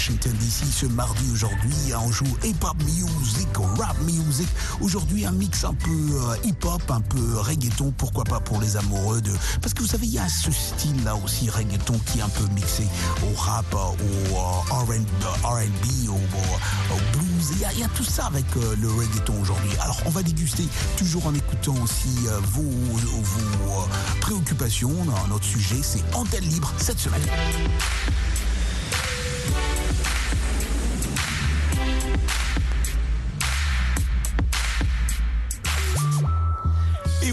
Washington 0.00 0.32
DC 0.40 0.64
ce 0.72 0.86
mardi 0.86 1.30
aujourd'hui. 1.30 1.92
On 1.94 2.10
joue 2.10 2.24
hip-hop 2.42 2.74
music, 2.84 3.48
rap 3.76 4.00
music. 4.00 4.48
Aujourd'hui, 4.80 5.26
un 5.26 5.32
mix 5.32 5.62
un 5.62 5.74
peu 5.74 5.90
euh, 5.90 6.36
hip-hop, 6.42 6.80
un 6.90 7.02
peu 7.02 7.36
reggaeton. 7.36 7.92
Pourquoi 7.98 8.24
pas 8.24 8.40
pour 8.40 8.62
les 8.62 8.78
amoureux 8.78 9.20
de. 9.20 9.30
Parce 9.60 9.74
que 9.74 9.82
vous 9.82 9.88
savez, 9.88 10.06
il 10.06 10.14
y 10.14 10.18
a 10.18 10.26
ce 10.26 10.50
style-là 10.50 11.16
aussi, 11.16 11.50
reggaeton, 11.50 12.00
qui 12.06 12.20
est 12.20 12.22
un 12.22 12.30
peu 12.30 12.44
mixé 12.54 12.84
au 13.30 13.38
rap, 13.38 13.74
au 13.74 14.36
RB, 14.74 14.88
au, 16.08 17.18
blues. 17.18 17.50
Il 17.52 17.78
y, 17.78 17.84
a, 17.84 17.88
tout 17.88 18.02
ça 18.02 18.24
avec 18.24 18.46
euh, 18.56 18.76
le 18.80 18.88
reggaeton 18.90 19.38
aujourd'hui. 19.38 19.72
Alors, 19.82 20.00
on 20.06 20.10
va 20.10 20.22
déguster 20.22 20.64
toujours 20.96 21.26
en 21.26 21.34
écoutant 21.34 21.74
aussi 21.82 22.26
euh, 22.26 22.40
vos, 22.54 22.62
vos 22.62 23.86
préoccupations. 24.22 24.94
Notre 25.28 25.44
sujet, 25.44 25.82
c'est 25.82 26.02
antenne 26.14 26.44
libre 26.44 26.72
cette 26.78 26.98
semaine. 26.98 27.20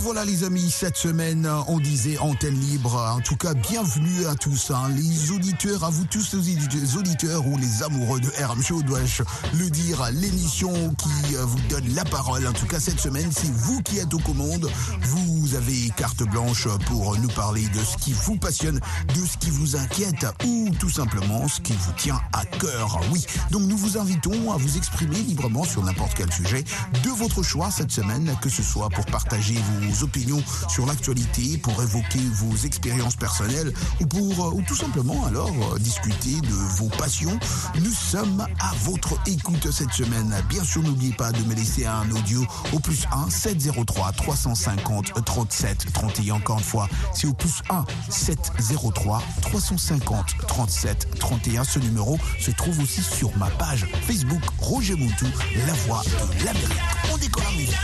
Voilà 0.07 0.23
les 0.23 0.45
amis, 0.45 0.71
cette 0.71 0.95
semaine, 0.95 1.49
on 1.67 1.81
disait 1.81 2.17
antenne 2.19 2.57
libre. 2.57 2.95
En 2.95 3.19
tout 3.19 3.35
cas, 3.35 3.53
bienvenue 3.53 4.25
à 4.25 4.35
tous, 4.35 4.71
hein. 4.71 4.89
les 4.95 5.31
auditeurs, 5.31 5.83
à 5.83 5.89
vous 5.89 6.05
tous 6.05 6.33
les 6.33 6.95
auditeurs 6.95 7.45
ou 7.45 7.57
les 7.57 7.83
amoureux 7.83 8.21
de 8.21 8.29
RM 8.41 8.63
Show, 8.63 8.81
dois-je 8.83 9.23
le 9.59 9.69
dire, 9.69 10.09
l'émission 10.13 10.71
qui 10.95 11.35
euh, 11.35 11.43
vous 11.43 11.59
donne 11.69 11.93
la 11.93 12.05
parole. 12.05 12.47
En 12.47 12.53
tout 12.53 12.67
cas, 12.67 12.79
cette 12.79 13.01
semaine, 13.01 13.29
c'est 13.33 13.51
vous 13.51 13.81
qui 13.81 13.97
êtes 13.97 14.13
aux 14.13 14.19
commandes. 14.19 14.69
Vous 15.01 15.55
avez 15.55 15.89
carte 15.97 16.23
blanche 16.23 16.69
pour 16.85 17.17
nous 17.17 17.27
parler 17.29 17.67
de 17.67 17.83
ce 17.83 17.97
qui 17.97 18.13
vous 18.13 18.37
passionne, 18.37 18.79
de 19.13 19.25
ce 19.25 19.37
qui 19.37 19.49
vous 19.49 19.75
inquiète 19.75 20.25
ou 20.45 20.69
tout 20.79 20.89
simplement 20.89 21.49
ce 21.49 21.59
qui 21.59 21.73
vous 21.73 21.91
tient 21.97 22.21
à 22.31 22.45
cœur. 22.45 23.01
Oui, 23.11 23.25
donc 23.51 23.63
nous 23.63 23.77
vous 23.77 23.97
invitons 23.97 24.53
à 24.53 24.55
vous 24.55 24.77
exprimer 24.77 25.17
librement 25.17 25.65
sur 25.65 25.83
n'importe 25.83 26.13
quel 26.15 26.31
sujet 26.31 26.63
de 27.03 27.09
votre 27.09 27.43
choix 27.43 27.71
cette 27.71 27.91
semaine, 27.91 28.33
que 28.41 28.47
ce 28.47 28.63
soit 28.63 28.89
pour 28.89 29.05
partager 29.07 29.55
vos 29.55 29.96
opinions 30.03 30.41
sur 30.69 30.85
l'actualité, 30.85 31.57
pour 31.57 31.81
évoquer 31.81 32.19
vos 32.33 32.55
expériences 32.65 33.15
personnelles 33.15 33.73
ou 34.01 34.05
pour 34.05 34.55
ou 34.55 34.61
tout 34.61 34.75
simplement 34.75 35.25
alors 35.25 35.51
euh, 35.73 35.79
discuter 35.79 36.39
de 36.41 36.53
vos 36.77 36.89
passions. 36.89 37.37
Nous 37.81 37.91
sommes 37.91 38.45
à 38.59 38.73
votre 38.83 39.15
écoute 39.27 39.71
cette 39.71 39.91
semaine. 39.91 40.33
Bien 40.49 40.63
sûr, 40.63 40.83
n'oubliez 40.83 41.13
pas 41.13 41.31
de 41.31 41.43
me 41.43 41.55
laisser 41.55 41.85
un 41.85 42.09
audio 42.11 42.45
au 42.73 42.79
plus 42.79 43.05
1 43.11 43.29
703 43.29 44.11
350 44.13 45.25
37 45.25 45.93
31 45.93 46.35
encore 46.35 46.57
une 46.57 46.63
fois. 46.63 46.87
C'est 47.13 47.27
au 47.27 47.33
plus 47.33 47.61
1 47.69 47.85
703 48.09 49.21
350 49.41 50.25
37 50.47 51.19
31. 51.19 51.63
Ce 51.63 51.79
numéro 51.79 52.17
se 52.39 52.51
trouve 52.51 52.79
aussi 52.79 53.01
sur 53.01 53.35
ma 53.37 53.49
page 53.51 53.87
Facebook 54.01 54.41
Roger 54.59 54.95
Moutou, 54.95 55.27
la 55.65 55.73
voix 55.85 56.03
de 56.39 56.45
l'Amérique. 56.45 56.77
On 57.11 57.17
décolle 57.17 57.43
la 57.43 57.51
musique. 57.51 57.77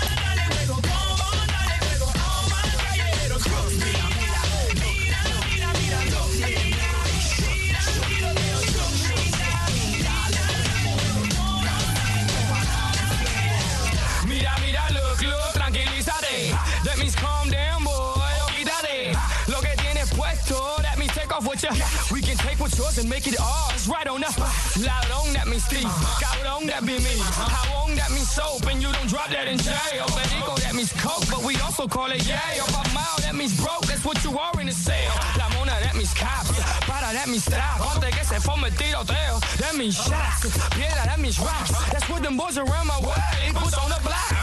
We 21.53 22.19
can 22.19 22.35
take 22.37 22.59
what's 22.59 22.75
yours 22.79 22.97
and 22.97 23.07
make 23.07 23.27
it 23.27 23.39
ours. 23.39 23.87
Right 23.87 24.07
on 24.07 24.23
up. 24.23 24.35
Loud 24.81 25.11
on 25.13 25.33
that 25.33 25.47
means 25.47 25.63
steam. 25.63 25.85
Got 26.17 26.45
on 26.49 26.65
that 26.65 26.81
be 26.81 26.97
me. 26.97 27.13
How 27.29 27.85
on 27.85 27.93
that 27.93 28.09
means 28.09 28.31
soap. 28.31 28.65
And 28.65 28.81
you 28.81 28.91
don't 28.91 29.07
drop 29.07 29.29
that 29.29 29.47
in 29.47 29.59
jail. 29.59 30.09
But 30.09 30.25
ego, 30.33 30.55
that 30.65 30.73
means 30.73 30.91
coke. 30.93 31.21
But 31.29 31.43
we 31.45 31.55
also 31.61 31.87
call 31.87 32.09
it 32.09 32.25
yay. 32.25 32.57
Or 32.57 32.65
a 32.65 32.89
mile 32.89 33.21
that 33.21 33.35
means 33.37 33.53
broke. 33.61 33.85
That's 33.85 34.03
what 34.03 34.17
you 34.23 34.33
are 34.33 34.59
in 34.59 34.65
the 34.65 34.73
sale. 34.73 35.13
La 35.37 35.47
mona 35.53 35.77
that 35.77 35.93
means 35.93 36.13
cop. 36.17 36.41
Para 36.89 37.13
that 37.13 37.29
means 37.29 37.45
trap. 37.45 37.85
Antes 37.85 38.09
que 38.17 38.25
se 38.25 38.39
forme 38.41 38.73
tiroteo. 38.73 39.37
That 39.61 39.77
means 39.77 39.93
shots. 39.93 40.49
Piedra 40.73 41.05
that 41.05 41.19
means 41.19 41.37
rocks. 41.37 41.69
That's 41.93 42.09
what 42.09 42.23
them 42.23 42.35
boys 42.35 42.57
around 42.57 42.87
my 42.87 42.97
way. 42.97 43.53
Puts 43.53 43.77
on 43.77 43.93
the 43.93 44.01
block. 44.01 44.33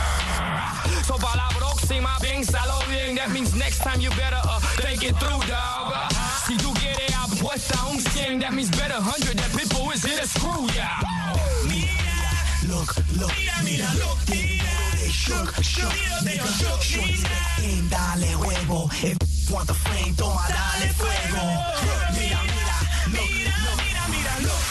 So 1.02 1.18
para 1.18 1.42
la 1.42 1.48
próxima, 1.58 2.14
piénsalo 2.22 2.86
bien. 2.86 3.16
That 3.16 3.30
means 3.34 3.52
next 3.56 3.78
time 3.82 4.00
you 4.00 4.10
better 4.10 4.38
uh, 4.46 4.60
think 4.78 5.02
it 5.02 5.18
through, 5.18 5.42
dog. 5.50 5.90
Si 6.46 6.56
tú 6.56 6.79
a 7.50 7.90
un 7.90 7.98
100, 7.98 8.38
that 8.40 8.52
means 8.52 8.70
bet 8.70 8.92
a 8.92 9.00
hundred 9.00 9.36
that 9.36 9.50
people 9.50 9.90
is 9.90 10.04
here 10.04 10.20
to 10.20 10.26
screw 10.26 10.70
ya. 10.70 11.02
Mira, 11.66 11.98
look, 12.70 12.94
look, 13.18 13.34
mira, 13.34 13.58
mira, 13.66 13.90
look, 13.98 14.18
mira, 14.30 14.70
they 14.94 15.10
shook, 15.10 15.50
shook, 15.58 15.90
nigga, 16.22 16.46
shook, 16.46 16.80
shook, 16.80 17.10
game, 17.58 17.88
dale 17.90 18.30
huevo, 18.38 18.86
if 19.02 19.18
want 19.50 19.66
the 19.66 19.74
flame, 19.74 20.14
toma, 20.14 20.46
dale 20.46 20.94
fuego. 20.94 21.42
Mira, 22.14 22.38
mira, 22.46 22.76
mira, 23.10 23.50
mira, 23.82 24.02
mira, 24.14 24.34
look, 24.46 24.62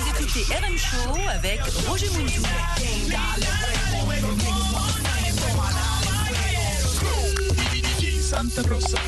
Vous 0.00 0.08
écoutez 0.08 0.44
RM 0.48 0.78
Show 0.78 1.28
avec 1.28 1.60
Roger 1.86 2.08
Moutou. 2.08 2.42
Santa 8.22 8.62
Rosa. 8.62 8.98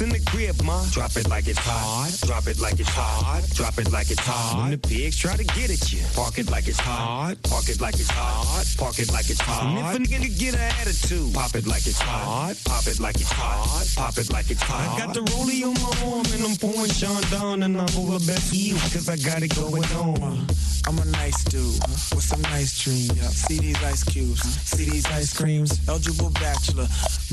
In 0.00 0.10
the 0.10 0.20
crib, 0.30 0.62
ma. 0.62 0.84
Drop 0.90 1.16
it 1.16 1.28
like 1.28 1.48
it's 1.48 1.58
hot. 1.58 2.10
Drop 2.26 2.46
it 2.46 2.60
like 2.60 2.78
it's 2.78 2.88
hot. 2.88 3.42
Drop 3.54 3.78
it 3.78 3.90
like 3.90 4.10
it's 4.10 4.20
hot. 4.20 4.60
When 4.60 4.70
the 4.70 4.78
pigs 4.78 5.16
try 5.16 5.36
to 5.36 5.44
get 5.44 5.70
at 5.70 5.92
you, 5.92 6.00
park 6.14 6.38
it 6.38 6.50
like 6.50 6.68
it's 6.68 6.78
hot. 6.78 7.36
Park 7.44 7.68
it 7.68 7.80
like 7.80 7.94
it's 7.94 8.10
hot. 8.10 8.64
Park 8.76 8.98
it 8.98 9.10
like 9.12 9.30
it's 9.30 9.40
hot. 9.40 9.64
And 9.64 9.78
if 9.78 9.94
a 9.96 10.14
nigga 10.14 10.38
get 10.38 10.54
an 10.54 10.60
attitude, 10.80 11.34
pop 11.34 11.54
it 11.54 11.66
like 11.66 11.86
it's 11.86 12.00
hot. 12.00 12.54
Pop 12.64 12.86
it 12.86 13.00
like 13.00 13.16
it's 13.16 13.32
hot. 13.32 13.86
Pop 13.96 14.18
it 14.18 14.30
like 14.32 14.50
it's 14.50 14.62
hot. 14.62 15.00
I 15.00 15.06
got 15.06 15.14
the 15.14 15.20
rollie 15.32 15.64
on 15.64 15.74
my 15.74 16.12
arm 16.12 16.26
and 16.32 16.44
I'm 16.44 16.56
pouring 16.56 16.90
Sean 16.90 17.22
down 17.30 17.62
and 17.62 17.80
I'm 17.80 17.88
over 17.98 18.18
best 18.24 18.52
you 18.52 18.74
cause 18.74 19.08
I 19.08 19.16
got 19.16 19.42
it 19.42 19.54
going 19.56 19.84
on. 19.96 20.46
I'm 20.86 20.98
a 20.98 21.04
nice 21.04 21.44
dude 21.44 21.80
with 22.14 22.22
some 22.22 22.40
nice 22.42 22.82
dreams. 22.82 23.20
See 23.36 23.58
these 23.58 23.82
ice 23.84 24.04
cubes, 24.04 24.40
see 24.40 24.88
these 24.88 25.04
ice 25.06 25.36
creams. 25.36 25.80
Eligible 25.86 26.30
bachelor, 26.30 26.86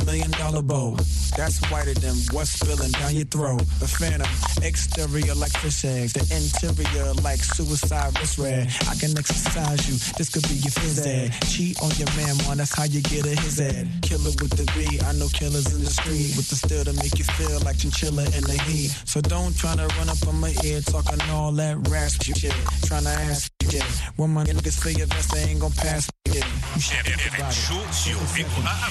million 0.05 0.31
dollar 0.31 0.61
bow. 0.61 0.97
That's 1.37 1.59
whiter 1.71 1.93
than 1.93 2.15
what's 2.45 2.59
spilling 2.61 2.91
down 2.91 3.15
your 3.15 3.25
throat. 3.25 3.65
The 3.79 3.87
phantom, 3.87 4.29
exterior 4.61 5.33
like 5.33 5.51
fish 5.57 5.83
eggs, 5.85 6.13
the 6.13 6.21
interior 6.29 7.13
like 7.25 7.41
suicide 7.41 8.13
wrist 8.19 8.37
red. 8.37 8.69
I 8.87 8.93
can 8.95 9.17
exercise 9.17 9.81
you, 9.89 9.97
this 10.17 10.29
could 10.29 10.43
be 10.43 10.55
your 10.61 10.73
phys 10.77 11.01
ed. 11.05 11.33
Cheat 11.49 11.81
on 11.81 11.89
your 11.97 12.09
man, 12.13 12.37
man, 12.45 12.57
that's 12.57 12.75
how 12.75 12.85
you 12.85 13.01
get 13.01 13.25
a 13.25 13.33
his 13.41 13.57
head. 13.57 13.89
Killer 14.01 14.33
with 14.37 14.53
the 14.53 14.65
B, 14.77 14.99
I 15.01 15.13
know 15.13 15.27
killers 15.29 15.73
in 15.73 15.81
the 15.81 15.89
street 15.89 16.37
with 16.37 16.47
the 16.49 16.55
still 16.55 16.83
to 16.85 16.93
make 16.93 17.17
you 17.17 17.25
feel 17.25 17.59
like 17.65 17.77
chinchilla 17.79 18.25
in 18.37 18.43
the 18.45 18.57
heat. 18.69 18.93
So 19.05 19.21
don't 19.21 19.57
try 19.57 19.75
to 19.75 19.87
run 19.97 20.09
up 20.09 20.21
on 20.27 20.39
my 20.39 20.53
ear 20.63 20.81
talking 20.81 21.21
all 21.31 21.51
that 21.53 21.87
raspy 21.89 22.33
shit. 22.33 22.53
Trying 22.85 23.03
to 23.09 23.15
ask 23.25 23.51
yeah. 23.71 23.83
When 24.15 24.29
my 24.29 24.43
niggas 24.43 24.81
feel 24.81 24.93
your 24.93 25.07
vest, 25.07 25.33
they 25.33 25.49
ain't 25.49 25.59
gon' 25.59 25.71
pass 25.71 26.09
yeah. 26.35 26.45
You 26.75 26.81
should 26.81 27.05
think 27.05 27.21
about 27.37 27.53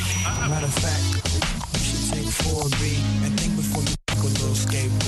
it. 0.01 0.49
Matter 0.49 0.67
of 0.67 0.75
fact, 0.75 1.05
you 1.73 1.79
should 1.79 2.15
take 2.15 2.27
4B 2.27 3.27
and 3.27 3.44
think 3.83 3.99
before 4.07 4.31
you 4.31 4.53
a 4.53 5.04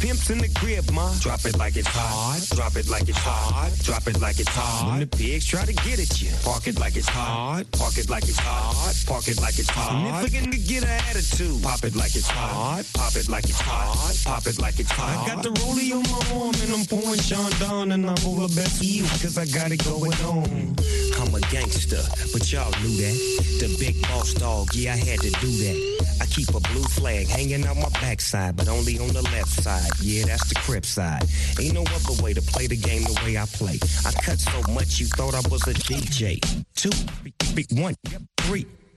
pimp's 0.00 0.30
in 0.30 0.38
the 0.38 0.48
crib, 0.48 0.90
ma, 0.92 1.12
drop 1.20 1.44
it 1.44 1.56
like 1.58 1.76
it's 1.76 1.88
hot. 1.88 2.40
Drop 2.56 2.76
it 2.76 2.88
like 2.88 3.08
it's 3.08 3.18
hot. 3.18 3.70
Drop 3.82 4.06
it 4.06 4.20
like 4.20 4.38
it's 4.38 4.48
hot. 4.48 4.90
When 4.90 5.00
the 5.00 5.06
pigs 5.06 5.46
try 5.46 5.64
to 5.64 5.72
get 5.72 5.98
at 5.98 6.20
you, 6.20 6.30
park 6.42 6.66
it 6.66 6.78
like 6.78 6.96
it's 6.96 7.08
hot. 7.08 7.64
Park 7.72 7.98
it 7.98 8.08
like 8.08 8.24
it's 8.24 8.38
hot. 8.38 8.94
Park 9.06 9.28
it 9.28 9.40
like 9.40 9.58
it's 9.58 9.70
hot. 9.70 10.24
Again 10.24 10.50
to 10.50 10.58
get 10.58 10.82
an 10.82 11.00
attitude, 11.10 11.62
pop 11.62 11.84
it 11.84 11.94
like 11.94 12.14
it's 12.14 12.28
hot. 12.28 12.84
Pop 12.94 13.14
it 13.16 13.28
like 13.28 13.44
it's 13.44 13.60
hot. 13.60 14.16
Pop 14.24 14.46
it 14.46 14.58
like 14.58 14.78
it's 14.78 14.90
hot. 14.90 15.28
I 15.28 15.34
got 15.34 15.42
the 15.42 15.50
rollie 15.50 15.92
on 15.92 16.02
my 16.02 16.40
arm 16.40 16.54
and 16.62 16.72
I'm 16.72 16.84
pouring 16.86 17.20
Sean 17.20 17.50
down 17.58 17.92
and 17.92 18.08
I'm 18.08 18.26
over 18.26 18.48
best 18.54 18.82
you 18.82 19.04
cause 19.22 19.38
I 19.38 19.46
got 19.46 19.72
it 19.72 19.84
going 19.84 20.12
on. 20.24 20.76
I'm 21.18 21.34
a 21.34 21.40
gangster, 21.52 22.02
but 22.32 22.50
y'all 22.52 22.70
knew 22.82 22.96
that. 23.02 23.16
The 23.60 23.76
big 23.78 24.00
boss 24.02 24.34
dog, 24.34 24.74
yeah, 24.74 24.92
I 24.92 24.96
had 24.96 25.20
to 25.20 25.30
do 25.30 25.50
that. 25.64 26.06
I 26.20 26.26
keep 26.26 26.48
a 26.50 26.60
blue 26.60 26.82
flag 26.82 27.26
hanging 27.26 27.64
out 27.66 27.76
my 27.76 27.88
backside, 28.00 28.56
but 28.56 28.68
only 28.68 28.98
on 28.98 29.08
the 29.08 29.22
left 29.22 29.50
side. 29.62 29.85
Yeah, 30.00 30.26
that's 30.26 30.48
the 30.48 30.54
crip 30.56 30.84
side. 30.84 31.24
Ain't 31.60 31.74
no 31.74 31.82
other 31.82 32.22
way 32.22 32.34
to 32.34 32.42
play 32.42 32.66
the 32.66 32.76
game 32.76 33.02
the 33.02 33.20
way 33.24 33.36
I 33.36 33.46
play. 33.46 33.78
I 34.04 34.12
cut 34.22 34.38
so 34.38 34.72
much 34.72 35.00
you 35.00 35.06
thought 35.06 35.34
I 35.34 35.42
was 35.48 35.62
a 35.66 35.74
DJ. 35.74 36.40
Two, 36.74 36.90
one, 37.74 37.94
three 38.38 38.66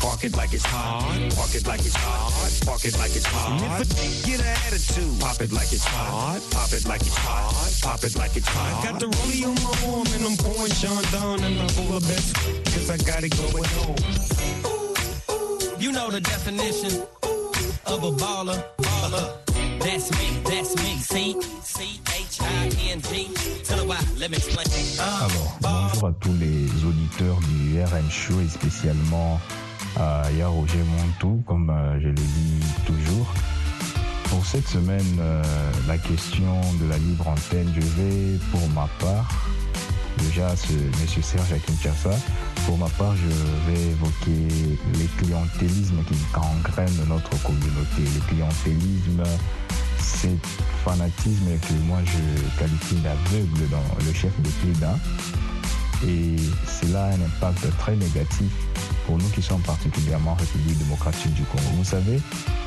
park 0.00 0.24
it 0.24 0.36
like 0.36 0.52
it's 0.52 0.64
hot. 0.64 1.02
Park 1.34 1.54
it 1.54 1.66
like 1.66 1.80
it's 1.80 1.96
hot. 1.96 2.32
Park 2.66 2.84
it 2.84 2.96
like 2.98 3.14
it's 3.16 3.26
hot. 3.26 3.58
Get 4.24 4.40
an 4.40 4.46
attitude, 4.66 5.20
pop 5.20 5.40
it 5.40 5.52
like 5.52 5.72
it's 5.72 5.84
hot. 5.84 6.40
Pop 6.50 6.72
it 6.72 6.86
like 6.86 7.00
it's 7.00 7.16
hot. 7.16 7.52
Pop 7.82 8.04
it 8.04 8.16
like 8.16 8.36
it's 8.36 8.48
hot. 8.48 8.84
Got 8.84 9.00
the 9.00 9.06
rollie 9.06 9.44
on 9.44 9.54
my 9.62 9.74
arm 9.92 10.06
and 10.14 10.24
I'm 10.26 10.36
pouring 10.36 10.72
Sean 10.72 11.02
down 11.12 11.42
and 11.44 11.60
I'm 11.60 11.68
full 11.68 11.96
of 11.96 12.02
best. 12.06 12.34
Cause 12.72 12.90
I 12.90 12.96
got 12.98 13.24
it 13.24 13.36
going 13.36 13.66
on. 13.86 13.96
You 15.80 15.92
know 15.92 16.10
the 16.10 16.20
definition 16.20 17.02
of 17.86 18.04
a 18.04 18.12
baller. 18.12 18.62
Baller. 18.78 19.42
That's 19.80 20.10
me, 20.12 20.40
that's 20.44 20.76
me. 20.76 20.96
C, 20.98 21.36
C, 21.62 22.00
H, 22.14 22.40
I, 22.40 22.70
N, 22.90 23.00
G. 23.02 23.28
Let 24.16 24.30
me 24.30 24.36
explain. 24.36 24.64
Alors, 25.00 25.58
bonjour 25.60 26.08
à 26.08 26.12
tous 26.20 26.32
les 26.38 26.66
auditeurs 26.84 27.40
du 27.40 27.82
RM 27.82 28.08
Show 28.08 28.40
et 28.40 28.48
spécialement 28.48 29.40
à 29.96 30.22
Roger 30.46 30.82
Montou, 30.82 31.42
comme 31.46 31.70
euh, 31.70 32.00
je 32.00 32.08
le 32.08 32.14
dis 32.14 32.64
toujours. 32.86 33.32
Pour 34.24 34.44
cette 34.46 34.66
semaine, 34.66 35.16
euh, 35.20 35.42
la 35.86 35.98
question 35.98 36.60
de 36.80 36.88
la 36.88 36.96
libre 36.98 37.28
antenne, 37.28 37.72
je 37.74 37.80
vais 37.80 38.38
pour 38.50 38.66
ma 38.70 38.88
part, 38.98 39.28
déjà 40.18 40.56
ce 40.56 40.72
nécessaire 41.00 41.44
Serge 41.44 41.60
Kinshasa, 41.62 42.16
pour 42.66 42.78
ma 42.78 42.88
part, 42.90 43.14
je 43.16 43.70
vais 43.70 43.80
évoquer 43.90 44.78
les 44.94 45.06
clientélismes 45.18 46.02
qui 46.04 46.14
gangrènent 46.32 47.08
notre 47.08 47.30
communauté. 47.42 48.00
Le 48.00 48.20
clientélisme, 48.28 49.22
c'est 49.98 50.38
fanatisme 50.84 51.58
que 51.60 51.74
moi 51.86 51.98
je 52.04 52.58
qualifie 52.58 52.96
d'aveugle 52.96 53.68
dans 53.70 54.04
le 54.06 54.12
chef 54.12 54.32
de 54.40 54.48
Pédin. 54.48 54.98
Et 56.06 56.36
cela 56.66 57.04
a 57.04 57.08
un 57.08 57.20
impact 57.22 57.78
très 57.78 57.94
négatif 57.96 58.50
pour 59.06 59.18
nous 59.18 59.28
qui 59.30 59.42
sommes 59.42 59.62
particulièrement 59.62 60.32
en 60.32 60.34
République 60.34 60.78
démocratique 60.78 61.34
du 61.34 61.42
Congo. 61.44 61.62
Vous 61.76 61.84
savez, 61.84 62.20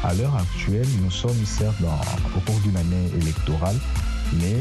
à 0.03 0.13
l'heure 0.13 0.35
actuelle, 0.35 0.87
nous 1.01 1.11
sommes 1.11 1.45
certes 1.45 1.75
au 2.35 2.39
cours 2.41 2.59
d'une 2.61 2.77
année 2.77 3.09
électorale, 3.21 3.75
mais 4.33 4.57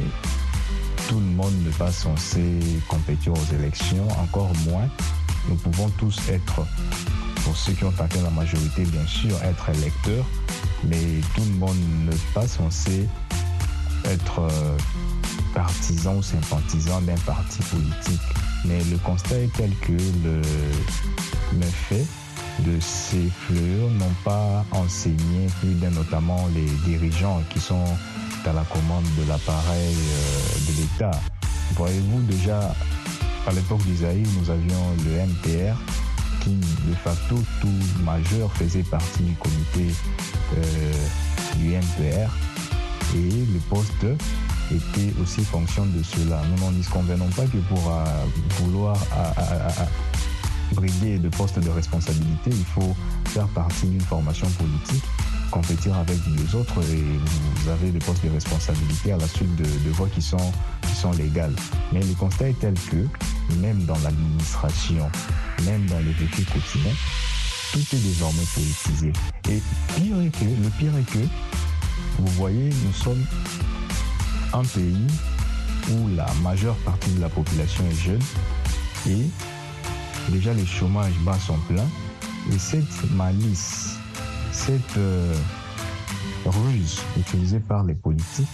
tout 1.09 1.19
le 1.19 1.27
monde 1.27 1.53
n'est 1.65 1.77
pas 1.77 1.93
censé 1.93 2.41
compétir 2.89 3.33
aux 3.33 3.55
élections, 3.55 4.09
encore 4.21 4.53
moins. 4.67 4.89
Nous 5.49 5.57
pouvons 5.57 5.89
tous 5.99 6.19
être, 6.31 6.67
pour 7.45 7.57
ceux 7.57 7.73
qui 7.73 7.85
ont 7.85 7.93
atteint 7.99 8.23
la 8.23 8.31
majorité, 8.31 8.85
bien 8.85 9.07
sûr, 9.07 9.37
être 9.43 9.69
électeurs, 9.71 10.25
mais 10.85 11.21
tout 11.35 11.45
le 11.45 11.59
monde 11.59 11.77
n'est 12.07 12.17
pas 12.33 12.47
censé 12.47 13.07
être 14.07 14.41
euh, 14.41 14.77
partisan 15.55 16.17
ou 16.17 16.23
sympathisant 16.23 17.01
d'un 17.03 17.19
parti 17.27 17.59
politique. 17.63 18.21
Mais 18.65 18.83
le 18.85 18.97
constat 18.99 19.41
est 19.41 19.53
tel 19.55 19.71
que 19.81 19.93
le, 19.93 20.41
méfaits 21.55 22.07
de 22.61 22.79
ces 22.81 23.29
fleurs 23.47 23.91
n'ont 23.91 24.15
pas 24.25 24.65
enseigné 24.73 25.47
plus 25.61 25.75
d'un, 25.75 25.91
notamment 25.91 26.49
les 26.55 26.67
dirigeants 26.89 27.43
qui 27.51 27.61
sont 27.61 27.85
à 28.47 28.53
la 28.53 28.63
commande 28.65 29.05
de 29.19 29.29
l'appareil 29.29 29.95
euh, 29.95 30.73
de 30.73 30.81
l'État. 30.81 31.19
Voyez-vous 31.77 32.21
déjà, 32.23 32.75
à 33.47 33.53
l'époque 33.53 33.83
d'Isaïe, 33.85 34.23
nous 34.39 34.51
avions 34.51 34.85
le 35.05 35.17
NPR 35.17 35.77
qui, 36.43 36.51
de 36.51 36.95
facto, 37.03 37.37
tout 37.61 38.03
majeur 38.05 38.53
faisait 38.53 38.83
partie 38.83 39.23
du 39.23 39.35
comité 39.35 39.95
euh, 40.59 40.93
du 41.57 41.73
NPR 41.73 42.31
et 43.15 43.31
le 43.31 43.59
poste 43.71 44.07
était 44.71 45.13
aussi 45.23 45.43
fonction 45.43 45.87
de 45.87 46.03
cela. 46.03 46.43
Nous 46.51 46.65
n'en 46.65 46.73
disconvenons 46.73 47.29
pas 47.29 47.45
que 47.45 47.59
pour 47.69 47.91
euh, 47.91 48.05
vouloir 48.61 48.97
briguer 50.73 51.19
de 51.19 51.29
postes 51.29 51.59
de 51.59 51.71
responsabilité, 51.71 52.51
il 52.51 52.65
faut 52.65 52.95
faire 53.27 53.49
partie 53.49 53.87
d'une 53.87 54.01
formation 54.01 54.49
politique, 54.51 55.05
compétir 55.51 55.97
avec 55.97 56.19
les 56.27 56.55
autres 56.55 56.81
et 56.83 57.03
vous 57.03 57.71
avez 57.71 57.91
des 57.91 57.99
postes 57.99 58.25
de 58.25 58.31
responsabilité 58.31 59.13
à 59.13 59.17
la 59.17 59.29
suite 59.29 59.55
de, 59.57 59.91
voies 59.91 60.09
qui 60.09 60.23
sont, 60.23 60.53
qui 60.83 60.95
sont 60.95 61.13
légales. 61.13 61.55
Mais 61.93 62.01
le 62.01 62.15
constat 62.15 62.49
est 62.49 62.59
tel 62.59 62.75
que, 62.91 63.07
même 63.61 63.85
dans 63.85 63.99
l'administration, 63.99 65.11
même 65.65 65.87
dans 65.87 65.99
les 65.99 66.13
vécu 66.13 66.43
quotidiens, 66.43 66.95
tout 67.73 67.97
est 67.97 67.99
désormais 67.99 68.45
politisé. 68.55 69.13
Et 69.51 69.63
pire 69.97 70.21
est 70.21 70.31
que, 70.31 70.45
le 70.45 70.71
pire 70.79 70.93
est 70.97 71.13
que, 71.13 71.27
vous 72.19 72.33
voyez, 72.33 72.71
nous 72.87 72.93
sommes 72.93 73.25
un 74.53 74.63
pays 74.63 75.07
où 75.91 76.09
la 76.17 76.27
majeure 76.43 76.77
partie 76.77 77.11
de 77.11 77.21
la 77.21 77.29
population 77.29 77.85
est 77.91 78.05
jeune 78.05 78.23
et 79.09 79.27
Déjà, 80.29 80.55
les 80.55 80.67
chômages 80.67 81.19
bas 81.21 81.39
sont 81.39 81.59
pleins. 81.69 81.89
Et 82.53 82.59
cette 82.59 83.11
malice, 83.13 83.97
cette 84.53 84.97
euh, 84.97 85.35
ruse 86.45 87.01
utilisée 87.19 87.61
par 87.61 87.85
les 87.85 87.95
politiques 87.95 88.47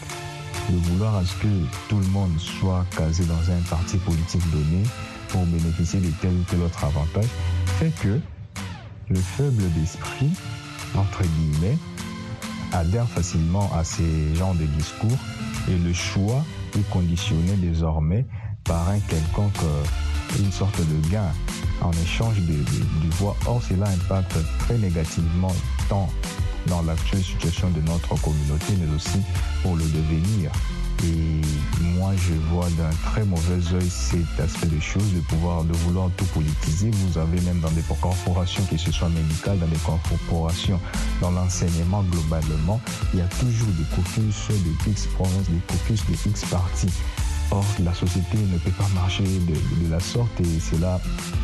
de 0.71 0.77
vouloir 0.91 1.17
à 1.17 1.25
ce 1.25 1.35
que 1.37 1.49
tout 1.89 1.99
le 1.99 2.07
monde 2.07 2.39
soit 2.39 2.85
casé 2.97 3.25
dans 3.25 3.51
un 3.51 3.61
parti 3.69 3.97
politique 3.99 4.43
donné 4.53 4.83
pour 5.29 5.45
bénéficier 5.47 6.01
de 6.01 6.11
tel 6.21 6.31
ou 6.31 6.43
tel 6.49 6.63
autre 6.63 6.85
avantage, 6.85 7.29
fait 7.79 7.93
que 8.01 8.21
le 9.09 9.17
faible 9.17 9.63
d'esprit, 9.73 10.31
entre 10.97 11.23
guillemets, 11.23 11.79
adhère 12.73 13.09
facilement 13.09 13.71
à 13.75 13.83
ces 13.83 14.35
genres 14.37 14.55
de 14.55 14.67
discours 14.67 15.19
et 15.69 15.77
le 15.77 15.93
choix 15.93 16.45
est 16.77 16.89
conditionné 16.91 17.55
désormais 17.57 18.27
par 18.65 18.89
un 18.89 19.01
quelconque 19.01 19.63
euh, 19.65 19.83
une 20.39 20.53
sorte 20.53 20.79
de 20.79 21.09
gain 21.09 21.33
en 21.81 21.93
échange 21.93 22.37
de, 22.41 22.55
du 22.55 23.09
voix. 23.19 23.37
Or, 23.47 23.63
cela 23.63 23.89
impacte 23.89 24.37
très 24.61 24.79
négativement 24.79 25.55
tant 25.89 26.09
dans 26.67 26.83
l'actuelle 26.83 27.23
situation 27.23 27.71
de 27.71 27.81
notre 27.81 28.15
communauté, 28.21 28.75
mais 28.79 28.95
aussi 28.95 29.19
pour 29.63 29.77
le 29.77 29.85
devenir. 29.85 30.51
Et 31.03 31.41
moi, 31.95 32.13
je 32.15 32.35
vois 32.53 32.69
d'un 32.77 32.91
très 33.11 33.25
mauvais 33.25 33.75
œil 33.75 33.89
cet 33.89 34.39
aspect 34.39 34.67
de 34.67 34.79
choses, 34.79 35.15
de 35.15 35.21
pouvoir, 35.21 35.65
de 35.65 35.73
vouloir 35.73 36.11
tout 36.19 36.27
politiser. 36.27 36.91
Vous 36.91 37.19
avez 37.19 37.41
même 37.41 37.61
dans 37.61 37.71
des 37.71 37.83
corporations, 37.83 38.63
que 38.65 38.77
ce 38.77 38.93
soit 38.93 39.09
médicales, 39.09 39.59
dans 39.59 39.67
des 39.67 39.79
corporations, 39.79 40.79
dans 41.23 41.31
l'enseignement 41.31 42.03
globalement, 42.03 42.81
il 43.15 43.21
y 43.21 43.23
a 43.23 43.29
toujours 43.41 43.69
des 43.79 43.97
caucus 43.97 44.49
de 44.51 44.91
X 44.91 45.07
provinces, 45.15 45.49
des 45.49 45.61
caucus 45.67 46.05
de 46.07 46.31
X 46.31 46.45
partis. 46.51 46.93
Or, 47.53 47.65
la 47.85 47.93
société 47.93 48.39
ne 48.39 48.59
peut 48.59 48.71
pas 48.71 48.89
marcher 48.95 49.25
de, 49.25 49.91
la 49.91 49.99
sorte 49.99 50.41
et 50.41 50.61
cela 50.61 51.01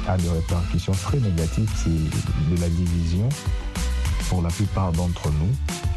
a 0.07 0.17
des 0.17 0.29
répercussions 0.29 0.93
très 0.93 1.19
négatives. 1.19 1.69
C'est 1.75 1.91
de 1.91 2.61
la 2.61 2.69
division 2.69 3.29
pour 4.29 4.43
la 4.43 4.51
plupart 4.51 4.93
d'entre 4.93 5.31
nous. 5.31 5.51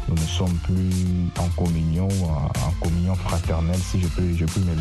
Nous 0.08 0.14
ne 0.14 0.28
sommes 0.28 0.56
plus 0.64 1.30
en 1.38 1.48
communion, 1.50 2.08
en, 2.28 2.70
communion 2.80 3.14
fraternelle, 3.14 3.78
si 3.78 4.00
je 4.00 4.08
peux, 4.08 4.34
je 4.36 4.44
peux 4.46 4.60
me 4.60 4.74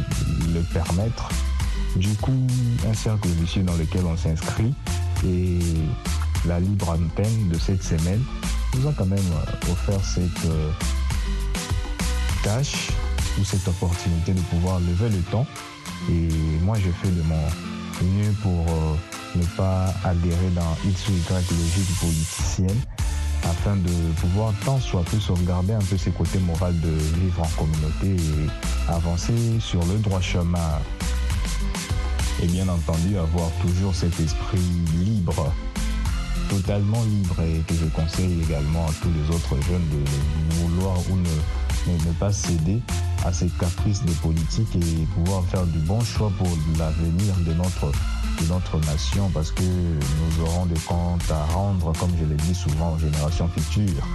le 0.53 0.61
permettre. 0.73 1.29
Du 1.95 2.13
coup, 2.15 2.47
un 2.89 2.93
cercle 2.93 3.27
vicieux 3.29 3.63
dans 3.63 3.75
lequel 3.75 4.05
on 4.05 4.17
s'inscrit 4.17 4.73
et 5.25 5.59
la 6.47 6.59
libre 6.59 6.89
antenne 6.89 7.49
de 7.49 7.57
cette 7.59 7.83
semaine 7.83 8.23
nous 8.75 8.87
a 8.87 8.93
quand 8.93 9.05
même 9.05 9.19
offert 9.69 10.03
cette 10.03 10.45
euh, 10.45 10.71
cette 13.43 13.67
opportunité 13.67 14.33
de 14.33 14.41
pouvoir 14.41 14.79
lever 14.79 15.09
le 15.09 15.21
temps. 15.31 15.45
Et 16.09 16.29
moi, 16.63 16.77
je 16.77 16.89
fais 16.91 17.11
de 17.11 17.21
mon 17.23 17.41
mieux 18.03 18.31
pour 18.41 18.65
euh, 18.69 18.95
ne 19.35 19.43
pas 19.57 19.93
adhérer 20.03 20.49
dans 20.55 20.77
X 20.89 21.09
ou 21.09 21.11
Y 21.13 21.51
logique 21.51 21.99
politicienne 21.99 22.79
afin 23.43 23.75
de 23.75 23.91
pouvoir 24.21 24.53
tant 24.65 24.79
soit 24.79 25.03
peu 25.03 25.19
sauvegarder 25.19 25.73
un 25.73 25.79
peu 25.79 25.97
ses 25.97 26.11
côtés 26.11 26.39
moraux 26.39 26.71
de 26.71 26.89
vivre 27.19 27.41
en 27.41 27.47
communauté 27.57 28.15
et 28.15 28.91
avancer 28.91 29.33
sur 29.59 29.83
le 29.85 29.97
droit 29.97 30.21
chemin. 30.21 30.79
Et 32.41 32.47
bien 32.47 32.67
entendu, 32.69 33.17
avoir 33.17 33.49
toujours 33.61 33.93
cet 33.93 34.19
esprit 34.19 34.59
libre, 34.95 35.51
totalement 36.49 37.03
libre 37.03 37.41
et 37.41 37.61
que 37.67 37.75
je 37.75 37.85
conseille 37.87 38.41
également 38.43 38.85
à 38.85 38.91
tous 39.01 39.09
les 39.09 39.35
autres 39.35 39.55
jeunes 39.67 39.87
de 39.89 40.55
vouloir 40.55 40.97
ou 41.09 41.15
ne, 41.15 42.07
ne 42.07 42.13
pas 42.13 42.31
céder 42.31 42.81
à 43.25 43.33
ces 43.33 43.47
caprices 43.47 44.03
de 44.03 44.11
politique 44.13 44.75
et 44.75 45.05
pouvoir 45.13 45.43
faire 45.45 45.65
du 45.65 45.79
bon 45.79 46.01
choix 46.01 46.31
pour 46.37 46.47
l'avenir 46.77 47.35
de 47.45 47.53
notre 47.53 47.91
notre 48.47 48.79
nation 48.85 49.29
parce 49.33 49.51
que 49.51 49.63
nous 49.63 50.43
aurons 50.45 50.65
des 50.65 50.79
comptes 50.81 51.29
à 51.29 51.45
rendre, 51.53 51.91
comme 51.99 52.11
je 52.17 52.25
l'ai 52.25 52.35
dit 52.35 52.55
souvent, 52.55 52.93
aux 52.93 52.99
générations 52.99 53.49
futures. 53.49 54.07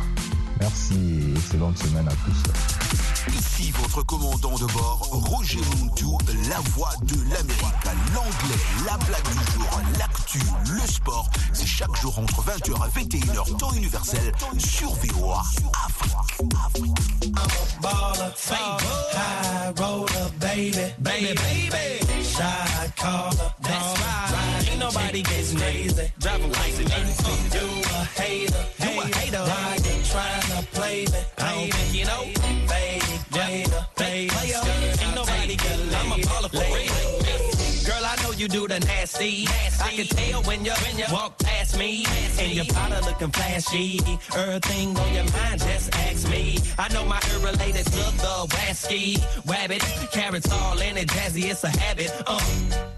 Merci 0.61 0.95
et 0.95 1.31
excellente 1.37 1.77
semaine 1.79 2.09
à 2.09 2.13
tous. 2.13 3.14
Ici 3.29 3.73
votre 3.73 4.03
commandant 4.03 4.55
de 4.57 4.67
bord, 4.73 5.09
Roger 5.11 5.61
Montou, 5.79 6.19
la 6.49 6.61
voix 6.73 6.91
de 7.03 7.17
l'Amérique. 7.31 7.85
L'anglais, 8.15 8.61
la 8.87 8.97
blague 9.07 9.29
du 9.29 9.53
jour, 9.53 9.81
l'actu, 9.99 10.41
le 10.73 10.87
sport. 10.87 11.29
C'est 11.53 11.67
chaque 11.67 11.95
jour 11.97 12.19
entre 12.19 12.43
20h 12.43 12.71
et 12.71 12.91
21h, 13.05 13.57
temps 13.57 13.73
universel, 13.73 14.33
sur 14.59 14.91
VOA 14.95 15.43
Afrique. 15.87 16.15
trying 32.77 33.14
me. 33.33 33.41
I 33.41 33.51
ain't 33.51 35.15
nobody 35.15 35.57
can 35.57 35.81
I'm 35.95 36.13
a 36.13 36.17
baller 36.17 36.51
for. 36.51 37.91
Girl, 37.91 38.03
I 38.03 38.17
know 38.23 38.33
you 38.33 38.49
do 38.49 38.67
the 38.67 38.81
nasty. 38.81 39.47
I 39.83 39.91
can 39.91 40.07
tell 40.07 40.43
when 40.45 40.65
you 40.65 40.73
when 40.73 40.99
you 40.99 41.05
walk 41.13 41.39
past 41.39 41.79
me, 41.79 42.07
and 42.39 42.53
your 42.53 42.65
powder 42.65 43.01
looking 43.05 43.31
flashy. 43.31 44.01
Everything 44.35 44.97
on 44.97 45.15
your 45.15 45.25
mind, 45.33 45.61
just 45.61 45.95
ask 45.95 46.29
me. 46.31 46.59
I 46.79 46.89
know 46.95 47.05
my 47.05 47.21
ear 47.31 47.41
related 47.41 47.85
to 47.85 48.05
the 48.25 48.47
wasky, 48.57 49.21
Rabbit, 49.47 49.83
carrots 50.13 50.51
all 50.51 50.81
in 50.81 50.97
it, 50.97 51.09
jazzy, 51.09 51.51
it's 51.51 51.65
a 51.65 51.69
habit. 51.69 52.11
Um, 52.27 52.41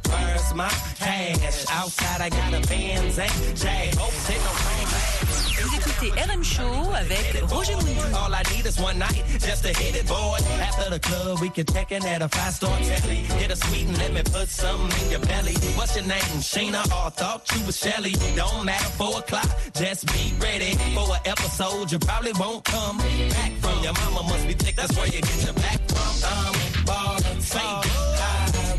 where's 0.09 0.55
my 0.55 0.71
cash? 0.99 1.67
Outside 1.71 2.21
I 2.21 2.29
got 2.31 2.55
a 2.55 2.67
Benz 2.69 3.19
and 3.19 3.57
Jag. 3.57 3.95
Oh, 3.99 4.13
take 4.27 4.39
no 4.39 4.53
rain. 4.53 5.26
Vous 5.61 5.75
écoutez 5.75 6.11
RM 6.21 6.43
Show 6.45 6.93
avec 6.95 7.43
Roger 7.49 7.75
Moutou. 7.75 8.17
All 8.17 8.33
I 8.33 8.43
need 8.55 8.67
is 8.67 8.79
one 8.81 8.99
night 8.99 9.23
just 9.41 9.63
to 9.65 9.69
hit 9.69 9.97
it, 9.97 10.07
boy. 10.07 10.39
After 10.61 10.91
the 10.91 10.99
club, 10.99 11.41
we 11.41 11.51
can 11.51 11.65
check 11.67 11.93
in 11.93 12.05
at 12.07 12.23
a 12.23 12.29
five 12.29 12.53
star 12.55 12.77
telly. 12.79 13.27
Get 13.39 13.51
a 13.51 13.57
sweet 13.57 13.87
and 13.89 13.99
let 13.99 14.13
me 14.13 14.23
put 14.23 14.49
some 14.49 14.89
in 15.03 15.11
your 15.11 15.21
belly. 15.21 15.55
What's 15.77 15.95
your 15.97 16.07
name? 16.07 16.41
Sheena 16.41 16.83
or 16.85 17.11
thought 17.11 17.43
you 17.55 17.65
was 17.67 17.79
Shelly. 17.79 18.15
Don't 18.35 18.65
matter, 18.65 18.91
four 18.97 19.19
o'clock. 19.19 19.49
Just 19.75 20.07
be 20.07 20.35
ready 20.41 20.75
for 20.95 21.15
an 21.15 21.21
episode 21.25 21.93
you 21.93 21.99
probably 21.99 22.33
won't 22.39 22.65
come 22.65 22.99
back 22.99 23.53
from. 23.61 23.83
Your 23.83 23.93
mama 23.93 24.23
must 24.29 24.47
be 24.47 24.55
thick, 24.55 24.77
that's 24.77 24.97
where 24.97 25.07
you 25.07 25.21
get 25.21 25.45
your 25.45 25.55
back 25.55 25.81
from. 25.89 25.97
A 26.27 26.67
baller, 26.87 27.83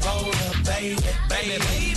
roller, 0.05 0.63
baby, 0.65 0.95
baby, 1.29 1.57
baby. 1.65 1.96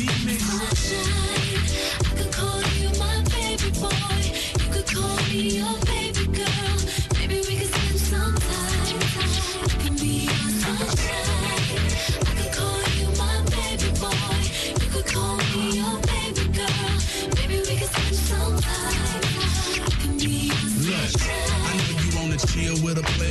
with 22.95 23.05
a 23.05 23.07
player, 23.13 23.30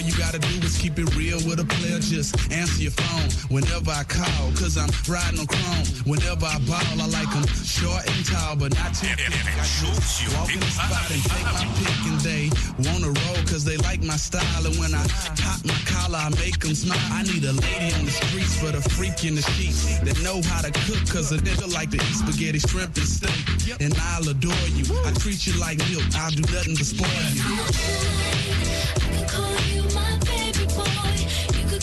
all 0.00 0.06
you 0.06 0.16
gotta 0.16 0.38
do 0.38 0.66
is 0.66 0.78
keep 0.78 0.98
it 0.98 1.14
real 1.14 1.36
with 1.44 1.60
a 1.60 1.64
player. 1.64 1.98
Just 2.00 2.32
answer 2.52 2.82
your 2.82 2.92
phone 2.92 3.28
whenever 3.52 3.90
I 3.90 4.04
call, 4.04 4.52
cause 4.56 4.78
I'm 4.78 4.88
riding 5.04 5.40
on 5.40 5.46
chrome. 5.46 5.84
Whenever 6.06 6.46
I 6.46 6.58
ball, 6.64 6.96
I 6.96 7.06
like 7.12 7.28
them 7.28 7.44
short 7.64 8.08
and 8.08 8.24
tall, 8.24 8.56
but 8.56 8.72
not 8.76 8.94
too. 8.94 9.08
I 9.08 9.66
walk 10.36 10.52
in 10.52 10.60
the 10.60 10.72
spot 10.72 11.04
and 11.10 11.20
take 11.20 11.44
my 11.44 11.64
pick, 11.76 12.00
and 12.08 12.20
they 12.24 12.48
wanna 12.88 13.12
roll 13.12 13.40
cause 13.44 13.64
they 13.64 13.76
like 13.78 14.02
my 14.02 14.16
style. 14.16 14.64
And 14.64 14.76
when 14.80 14.94
I 14.94 15.04
pop 15.36 15.60
my 15.64 15.76
collar, 15.84 16.18
I 16.18 16.30
make 16.40 16.60
them 16.60 16.74
smile. 16.74 16.96
I 17.12 17.22
need 17.24 17.44
a 17.44 17.52
lady 17.52 17.92
on 18.00 18.04
the 18.08 18.12
streets 18.12 18.56
for 18.56 18.72
the 18.72 18.80
freak 18.96 19.24
in 19.24 19.34
the 19.34 19.42
sheets 19.42 19.98
that 20.00 20.16
know 20.22 20.40
how 20.48 20.62
to 20.62 20.72
cook, 20.88 21.02
cause 21.12 21.32
a 21.32 21.38
nigga 21.38 21.68
like 21.74 21.90
to 21.90 21.96
eat 21.96 22.16
spaghetti, 22.16 22.60
shrimp, 22.60 22.96
and 22.96 23.04
steak. 23.06 23.36
And 23.80 23.92
I'll 24.16 24.28
adore 24.28 24.66
you. 24.72 24.84
I 25.04 25.12
treat 25.20 25.46
you 25.46 25.60
like 25.60 25.76
milk, 25.92 26.08
I'll 26.16 26.30
do 26.30 26.42
nothing 26.48 26.76
to 26.76 26.84
spoil 26.84 27.08
you. 27.36 27.44
I 29.32 29.60
you 29.74 29.89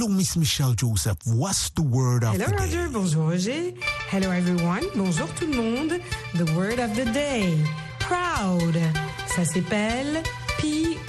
Hello, 0.00 0.08
Miss 0.08 0.34
Michelle 0.34 0.72
Joseph. 0.72 1.18
What's 1.26 1.68
the 1.76 1.82
word 1.82 2.24
of 2.24 2.32
Hello 2.32 2.46
the 2.46 2.52
day? 2.52 2.56
Roger, 2.56 2.88
bonjour 2.88 3.28
Roger. 3.28 3.74
Hello 4.08 4.30
everyone, 4.30 4.82
bonjour 4.96 5.28
tout 5.34 5.46
le 5.46 5.54
monde. 5.54 6.00
The 6.36 6.46
word 6.56 6.78
of 6.78 6.96
the 6.96 7.04
day, 7.12 7.58
proud. 7.98 8.80
Ça 9.26 9.44
s'appelle 9.44 10.22
P-R-O-U-D, 10.56 11.06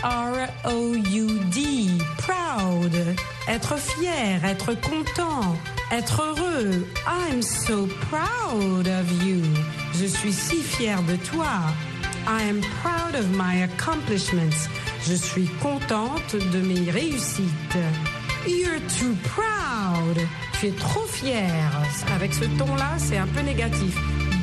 proud. 2.18 3.16
Être 3.48 3.78
fier, 3.78 4.44
être 4.44 4.74
content, 4.82 5.56
être 5.90 6.22
heureux. 6.22 6.86
I'm 7.08 7.42
so 7.42 7.88
proud 8.10 8.90
of 8.90 9.10
you. 9.24 9.42
Je 9.94 10.06
suis 10.06 10.34
si 10.34 10.62
fière 10.62 11.02
de 11.04 11.16
toi. 11.16 11.48
I 12.28 12.44
am 12.44 12.60
proud 12.84 13.16
of 13.16 13.30
my 13.38 13.64
accomplishments. 13.64 14.68
Je 15.08 15.16
suis 15.16 15.48
contente 15.62 16.36
de 16.36 16.60
mes 16.60 16.92
réussites. 16.92 17.78
You're 18.48 18.80
too 19.00 19.16
proud. 19.24 20.18
Tu 20.60 20.68
es 20.68 20.72
trop 20.72 21.06
fier. 21.06 21.52
Avec 22.16 22.34
ce 22.34 22.46
ton-là, 22.58 22.98
c'est 22.98 23.18
un 23.18 23.28
peu 23.28 23.42
négatif. 23.42 23.96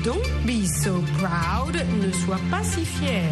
Don't 0.05 0.23
be 0.47 0.67
so 0.67 1.03
proud. 1.19 1.75
Ne 2.01 2.13
sois 2.13 2.41
pas 2.51 2.63
si 2.63 2.85
fier. 2.85 3.29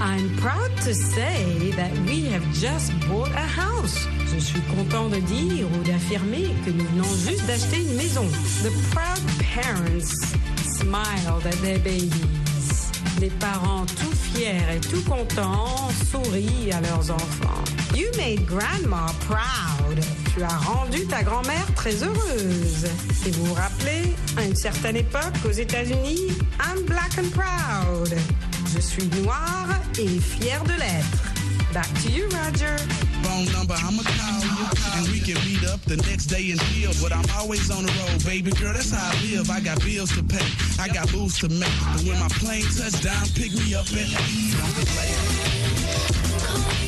I'm 0.00 0.30
proud 0.36 0.70
to 0.84 0.94
say 0.94 1.72
that 1.76 1.90
we 2.06 2.26
have 2.32 2.44
just 2.52 2.92
bought 3.08 3.30
a 3.34 3.46
house. 3.46 4.06
Je 4.32 4.38
suis 4.38 4.62
content 4.76 5.08
de 5.08 5.18
dire 5.18 5.66
ou 5.66 5.82
d'affirmer 5.82 6.48
que 6.64 6.70
nous 6.70 6.84
venons 6.84 7.14
juste 7.26 7.46
d'acheter 7.46 7.78
une 7.78 7.96
maison. 7.96 8.26
The 8.62 8.70
proud 8.92 9.20
parents 9.38 10.34
smiled 10.62 11.46
at 11.46 11.60
their 11.62 11.78
babies. 11.80 12.43
Les 13.24 13.30
parents 13.30 13.86
tout 13.86 14.14
fiers 14.14 14.60
et 14.76 14.80
tout 14.80 15.02
contents 15.08 15.88
sourient 16.10 16.70
à 16.72 16.80
leurs 16.82 17.10
enfants. 17.10 17.64
You 17.94 18.04
made 18.18 18.44
grandma 18.44 19.06
proud. 19.26 19.98
Tu 20.34 20.42
as 20.42 20.58
rendu 20.58 21.06
ta 21.06 21.22
grand-mère 21.22 21.64
très 21.74 22.04
heureuse. 22.04 22.84
Et 23.26 23.30
vous 23.30 23.46
vous 23.46 23.54
rappelez, 23.54 24.14
à 24.36 24.44
une 24.44 24.54
certaine 24.54 24.96
époque 24.96 25.38
aux 25.48 25.52
États-Unis, 25.52 26.36
I'm 26.60 26.84
black 26.84 27.12
and 27.18 27.30
proud. 27.30 28.14
Je 28.74 28.80
suis 28.80 29.08
noire 29.22 29.68
et 29.98 30.20
fière 30.20 30.62
de 30.64 30.72
l'être. 30.72 31.32
Back 31.72 31.88
to 32.02 32.10
you, 32.10 32.24
Roger. 32.24 32.76
Phone 33.24 33.48
number, 33.52 33.74
I'ma 33.74 34.02
call 34.04 34.40
you. 34.44 34.68
And 34.96 35.08
we 35.08 35.20
can 35.20 35.36
meet 35.48 35.64
up 35.64 35.80
the 35.82 35.96
next 36.08 36.26
day 36.26 36.50
and 36.52 36.60
chill. 36.68 36.92
But 37.02 37.12
I'm 37.16 37.24
always 37.40 37.70
on 37.70 37.84
the 37.84 37.92
road, 38.04 38.24
baby 38.24 38.50
girl. 38.52 38.72
That's 38.72 38.90
how 38.90 39.10
I 39.10 39.14
live. 39.24 39.50
I 39.50 39.60
got 39.60 39.80
bills 39.80 40.12
to 40.16 40.22
pay. 40.22 40.46
I 40.78 40.88
got 40.88 41.12
moves 41.12 41.38
to 41.40 41.48
make. 41.48 41.72
But 41.92 42.02
when 42.04 42.18
my 42.20 42.28
plane 42.40 42.64
touch 42.76 43.00
down, 43.02 43.26
pick 43.34 43.52
me 43.56 43.74
up 43.74 43.88
and 43.96 44.12
don't 44.12 44.74
delay. 44.76 46.83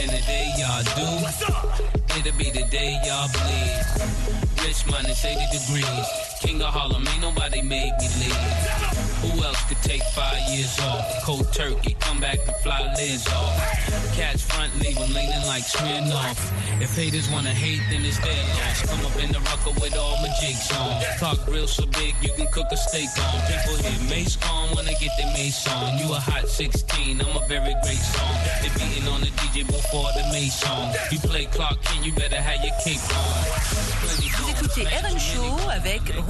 And 0.00 0.10
the 0.10 0.22
day 0.26 0.46
y'all 0.58 0.82
do, 0.94 1.08
it'll 2.18 2.38
be 2.38 2.50
the 2.50 2.66
day 2.70 2.98
y'all 3.04 3.28
bleed. 3.32 4.64
Rich 4.64 4.86
minus 4.90 5.24
80 5.24 5.40
degrees, 5.50 6.31
king 6.42 6.60
of 6.60 6.74
Harlem, 6.74 7.06
ain't 7.06 7.20
nobody 7.20 7.62
made 7.62 7.94
me 8.00 8.08
leave. 8.18 8.92
Who 9.22 9.44
else 9.44 9.62
could 9.68 9.80
take 9.82 10.02
five 10.10 10.42
years 10.50 10.74
off? 10.80 11.22
Cold 11.22 11.46
turkey, 11.52 11.94
come 12.00 12.18
back 12.20 12.38
and 12.46 12.56
fly 12.56 12.82
lids 12.98 13.26
off. 13.28 13.54
Catch 14.18 14.42
front, 14.50 14.70
leave 14.82 14.98
'em 14.98 15.14
leaning 15.14 15.46
like 15.46 15.62
Smirnoff. 15.62 16.38
If 16.82 16.96
haters 16.96 17.28
wanna 17.28 17.54
hate, 17.54 17.82
then 17.90 18.04
it's 18.04 18.18
their 18.18 18.42
loss. 18.58 18.78
Come 18.90 19.06
up 19.06 19.16
in 19.22 19.30
the 19.30 19.40
rucker 19.40 19.70
with 19.80 19.96
all 19.96 20.16
my 20.20 20.30
jigs 20.40 20.68
on. 20.72 20.90
Talk 21.20 21.38
real 21.46 21.68
so 21.68 21.86
big, 21.86 22.14
you 22.20 22.32
can 22.36 22.48
cook 22.48 22.66
a 22.72 22.76
steak 22.76 23.10
on. 23.26 23.38
People 23.46 23.76
hear 23.84 24.00
Mace 24.10 24.36
calm 24.36 24.74
when 24.74 24.84
they 24.84 24.94
get 24.94 25.12
their 25.18 25.32
mace 25.32 25.66
on. 25.68 25.98
You 25.98 26.12
a 26.12 26.18
hot 26.18 26.48
16, 26.48 27.20
I'm 27.20 27.36
a 27.36 27.46
very 27.46 27.74
great 27.84 28.02
song. 28.16 28.36
They 28.62 28.70
beating 28.78 29.06
on 29.06 29.20
the 29.20 29.30
DJ 29.38 29.62
before 29.62 30.10
the 30.18 30.24
Mace 30.32 30.58
song. 30.58 30.92
You 31.12 31.18
play 31.20 31.46
Clark 31.46 31.78
King, 31.84 32.02
you 32.02 32.12
better 32.12 32.40
have 32.48 32.60
your 32.64 32.74
cake 32.84 33.06
on. 33.14 33.92
Vous 34.42 34.50
écoutez 34.50 34.84
RM 34.84 35.18
Show 35.18 35.68
avec 35.70 36.02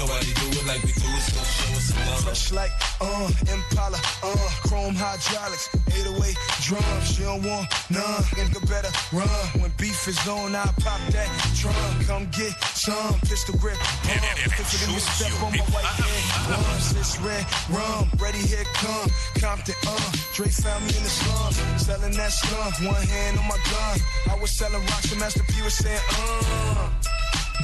Nobody 0.00 0.32
do 0.32 0.48
it 0.48 0.64
like 0.64 0.80
we 0.82 0.92
do 0.96 1.12
it, 1.12 1.24
so 1.28 1.44
show 1.44 1.76
us 1.76 1.92
some 1.92 2.00
love. 2.08 2.24
Fresh 2.24 2.52
like, 2.52 2.72
uh, 3.02 3.28
Impala, 3.52 4.00
uh, 4.24 4.48
chrome 4.64 4.96
hydraulics, 4.96 5.68
808 5.92 6.36
drums. 6.64 7.04
She 7.04 7.22
don't 7.22 7.44
want 7.44 7.68
none, 7.92 8.24
nigga 8.32 8.64
better 8.64 8.88
run. 9.12 9.28
When 9.60 9.70
beef 9.76 10.08
is 10.08 10.16
on, 10.26 10.56
I 10.56 10.64
pop 10.80 11.04
that 11.12 11.28
drum. 11.60 11.76
Come 12.08 12.24
get 12.32 12.56
some 12.72 13.20
pistol 13.28 13.60
grip. 13.60 13.76
Uh, 14.08 14.16
if 14.40 14.56
it 14.56 14.88
me 14.88 14.96
step 15.04 15.36
on 15.44 15.52
my 15.52 15.68
white 15.68 15.84
hand, 16.00 16.48
ones, 16.48 16.96
it's 16.96 17.20
red 17.20 17.44
rum. 17.68 18.08
Ready, 18.16 18.40
here 18.40 18.64
come 18.80 19.10
Compton, 19.36 19.76
uh. 19.84 20.12
Dre 20.32 20.48
found 20.48 20.80
me 20.88 20.96
in 20.96 21.04
the 21.04 21.12
slums, 21.12 21.60
selling 21.76 22.16
that 22.16 22.32
slum. 22.32 22.72
One 22.88 23.04
hand 23.04 23.38
on 23.38 23.44
my 23.44 23.60
gun. 23.68 24.00
I 24.32 24.40
was 24.40 24.50
selling 24.50 24.80
rocks, 24.80 25.12
and 25.12 25.20
Master 25.20 25.44
P 25.44 25.60
was 25.60 25.74
saying, 25.74 26.00
uh. 26.16 26.88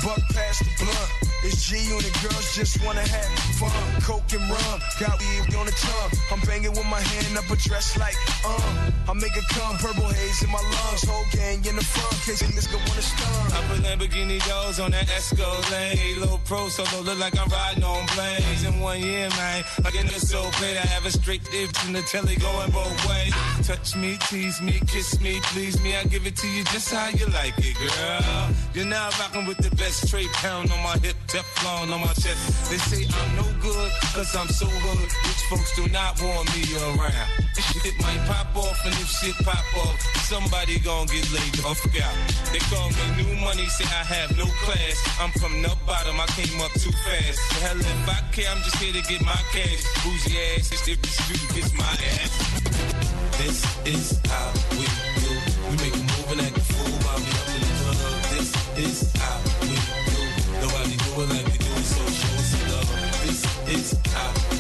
Buck 0.05 0.21
past 0.35 0.65
the 0.65 0.85
blunt. 0.85 1.11
It's 1.45 1.69
G 1.69 1.77
unit 1.89 2.13
girls 2.23 2.55
just 2.55 2.83
wanna 2.85 3.01
have 3.01 3.39
fun. 3.61 4.03
Coke 4.03 4.33
and 4.33 4.49
rum, 4.51 4.81
got 5.01 5.19
weed 5.21 5.55
on 5.55 5.67
the 5.67 5.73
tongue. 5.73 6.11
I'm 6.33 6.41
banging 6.41 6.73
with 6.73 6.87
my 6.87 7.01
hand 7.01 7.39
up 7.39 7.51
a 7.51 7.57
dress 7.57 7.97
like, 7.99 8.17
uh. 8.45 8.86
I 9.09 9.13
make 9.15 9.37
it 9.37 9.47
come, 9.49 9.77
purple 9.79 10.09
haze 10.09 10.43
in 10.43 10.51
my 10.51 10.59
lungs. 10.59 11.05
Whole 11.07 11.25
gang 11.31 11.65
in 11.65 11.77
the 11.77 11.85
front, 11.85 12.19
case 12.27 12.43
a 12.43 12.51
nigga 12.51 12.75
wanna 12.89 13.03
stun. 13.03 13.53
I 13.55 13.63
put 13.69 13.79
Lamborghini 13.87 14.43
doors 14.49 14.81
on 14.81 14.91
that 14.91 15.09
Escalade. 15.11 16.19
Little 16.19 16.41
pro 16.45 16.69
solo, 16.69 17.03
look 17.03 17.19
like 17.21 17.39
I'm 17.39 17.49
riding 17.49 17.85
on 17.85 18.05
planes. 18.09 18.65
In 18.65 18.81
one 18.81 19.01
year, 19.01 19.29
man, 19.39 19.63
I 19.85 19.91
get 19.93 20.07
it 20.07 20.21
so 20.21 20.51
paid. 20.59 20.77
I 20.77 20.87
have 20.91 21.07
a 21.07 21.13
straight 21.13 21.45
dip 21.53 21.71
in 21.87 21.93
the 21.93 22.03
telly 22.03 22.35
going 22.35 22.71
both 22.73 22.99
ways. 23.09 23.33
Touch 23.65 23.95
me, 23.95 24.19
tease 24.29 24.61
me, 24.61 24.81
kiss 24.89 25.21
me, 25.21 25.39
please 25.55 25.81
me. 25.83 25.95
I 25.95 26.03
give 26.05 26.27
it 26.27 26.35
to 26.37 26.49
you 26.49 26.65
just 26.65 26.93
how 26.93 27.09
you 27.09 27.27
like 27.27 27.55
it, 27.59 27.77
girl. 27.79 28.51
You're 28.75 28.87
now 28.87 29.09
rocking 29.21 29.47
with 29.47 29.59
the 29.59 29.71
best 29.77 30.09
straight 30.09 30.33
pound 30.43 30.73
on 30.73 30.83
my 30.83 30.99
hip, 30.99 31.15
Teflon 31.29 31.95
on 31.95 32.01
my 32.01 32.13
chest. 32.19 32.71
They 32.71 32.79
say 32.79 33.07
I'm 33.07 33.37
no 33.37 33.47
good, 33.63 33.91
cause 34.15 34.35
I'm 34.35 34.49
so 34.49 34.67
hood. 34.67 34.99
Rich 34.99 35.43
folks 35.49 35.77
do 35.77 35.87
not 35.93 36.21
want 36.21 36.51
me 36.57 36.65
around. 36.75 37.46
Shit 37.57 37.97
might 38.01 38.21
pop 38.27 38.55
off, 38.57 38.85
and 38.85 38.95
if 38.95 39.09
shit 39.09 39.37
pop 39.45 39.65
off, 39.81 40.01
somebody 40.29 40.79
gon' 40.81 41.07
get 41.07 41.25
laid 41.33 41.55
the 41.55 41.63
fuck. 41.63 41.93
They 42.53 42.59
call 42.69 42.89
me 42.91 43.05
new 43.17 43.33
money, 43.41 43.67
say 43.67 43.85
I 43.85 44.05
have 44.05 44.37
no 44.37 44.45
class. 44.65 44.97
I'm 45.21 45.31
from 45.41 45.63
the 45.63 45.73
bottom, 45.87 46.21
I 46.21 46.27
came 46.37 46.61
up 46.61 46.73
too 46.73 46.93
fast. 47.05 47.41
The 47.51 47.65
hell 47.65 47.81
if 47.81 48.09
I 48.09 48.21
care, 48.33 48.51
I'm 48.51 48.61
just 48.63 48.77
here 48.77 48.93
to 48.93 49.03
get 49.09 49.25
my 49.25 49.41
cash. 49.53 49.81
Boozy 50.05 50.37
ass, 50.53 50.69
if 50.87 51.01
the 51.01 51.09
street 51.09 51.45
gets 51.55 51.73
my 51.73 51.85
ass. 51.85 52.33
This 53.41 53.65
is 53.87 54.21
how 54.29 54.53
we 54.77 54.85
do. 55.21 55.33
We 55.71 55.77
make 55.81 55.97
a 55.97 56.05
move 56.05 56.33
and 56.33 56.41
act 56.45 56.57
a 56.57 56.61
fool 56.61 56.93
while 57.05 57.21
we 57.21 57.31
up 57.41 57.49
in 57.57 57.61
the 57.65 57.73
club. 57.81 57.97
This 58.37 58.51
is 58.77 59.13
how 59.17 59.41
we 59.65 59.73
do. 59.73 60.25
Nobody 60.61 60.97
do 60.97 61.11
it 61.23 61.29
like 61.33 61.47
we 61.53 61.59
do 61.59 61.73
so 61.85 62.05
show 62.05 62.37
us 62.37 62.53
love. 62.69 62.89
This 63.25 63.41
is 63.69 63.97
how 64.13 64.56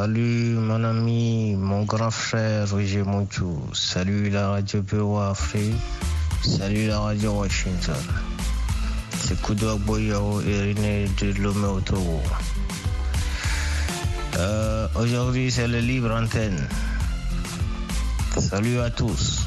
salut 0.00 0.56
mon 0.56 0.82
ami, 0.82 1.56
mon 1.56 1.84
grand 1.84 2.10
frère 2.10 2.70
Roger 2.70 3.02
Moutou. 3.02 3.60
Salut 3.74 4.30
la 4.30 4.48
radio 4.48 4.80
Bureau 4.80 5.18
Afrique. 5.18 5.76
Salut 6.42 6.86
la 6.86 7.00
radio 7.00 7.32
Washington. 7.32 8.00
C'est 9.18 9.38
Kudo 9.42 9.76
Boyao 9.76 10.40
et 10.40 10.72
René 10.72 11.06
de 11.20 11.42
Lomé 11.42 11.66
au. 11.66 11.82
Euh, 14.38 14.88
Aujourd'hui, 14.94 15.50
c'est 15.50 15.68
le 15.68 15.80
libre 15.80 16.12
antenne. 16.12 16.66
Salut 18.38 18.80
à 18.80 18.88
tous. 18.88 19.46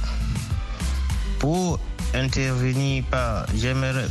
Pour 1.40 1.80
intervenir 2.14 3.04
par, 3.10 3.48
j'aimerais, 3.58 4.06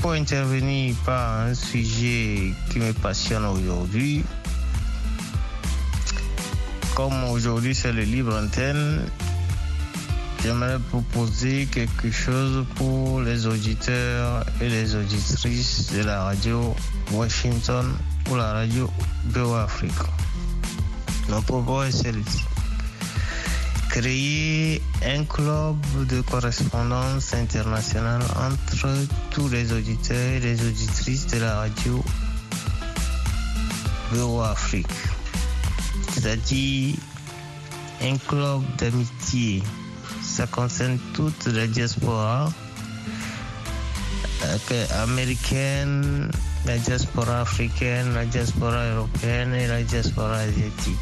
pour 0.00 0.14
intervenir 0.14 0.96
par 1.04 1.42
un 1.42 1.54
sujet 1.54 2.54
qui 2.72 2.80
me 2.80 2.92
passionne 2.92 3.44
aujourd'hui, 3.44 4.24
comme 6.96 7.24
aujourd'hui 7.24 7.74
c'est 7.74 7.92
le 7.92 8.04
libre 8.04 8.34
antenne, 8.34 9.02
j'aimerais 10.42 10.78
proposer 10.78 11.66
quelque 11.66 12.10
chose 12.10 12.64
pour 12.74 13.20
les 13.20 13.46
auditeurs 13.46 14.46
et 14.62 14.68
les 14.70 14.94
auditrices 14.94 15.92
de 15.92 16.02
la 16.02 16.24
radio 16.24 16.74
Washington 17.12 17.94
ou 18.30 18.36
la 18.36 18.54
radio 18.54 18.90
Bio 19.24 19.54
Afrique. 19.56 19.92
Mon 21.28 21.42
propos 21.42 21.82
est 21.82 21.90
celui-ci. 21.90 22.42
Créer 23.90 24.80
un 25.04 25.24
club 25.24 25.76
de 26.08 26.22
correspondance 26.22 27.34
internationale 27.34 28.22
entre 28.38 28.88
tous 29.30 29.50
les 29.50 29.70
auditeurs 29.70 30.32
et 30.32 30.40
les 30.40 30.66
auditrices 30.66 31.26
de 31.26 31.40
la 31.40 31.56
radio 31.56 32.02
Bio 34.10 34.40
Afrique 34.40 35.15
c'est-à-dire 36.16 36.94
un 38.02 38.16
club 38.16 38.62
d'amitié. 38.78 39.62
Ça 40.22 40.46
concerne 40.46 40.98
toute 41.14 41.46
la 41.46 41.66
diaspora 41.66 42.50
euh, 44.44 44.86
américaine, 45.02 46.30
la 46.64 46.78
diaspora 46.78 47.40
africaine, 47.40 48.14
la 48.14 48.24
diaspora 48.24 48.84
européenne 48.86 49.54
et 49.54 49.66
la 49.66 49.82
diaspora 49.82 50.36
asiatique. 50.36 50.96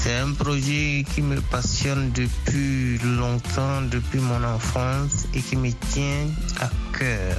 C'est 0.00 0.16
un 0.16 0.32
projet 0.32 1.04
qui 1.14 1.22
me 1.22 1.40
passionne 1.40 2.10
depuis 2.12 2.98
longtemps, 2.98 3.82
depuis 3.82 4.20
mon 4.20 4.42
enfance 4.44 5.26
et 5.34 5.40
qui 5.40 5.56
me 5.56 5.70
tient 5.92 6.28
à 6.60 6.70
cœur. 6.96 7.36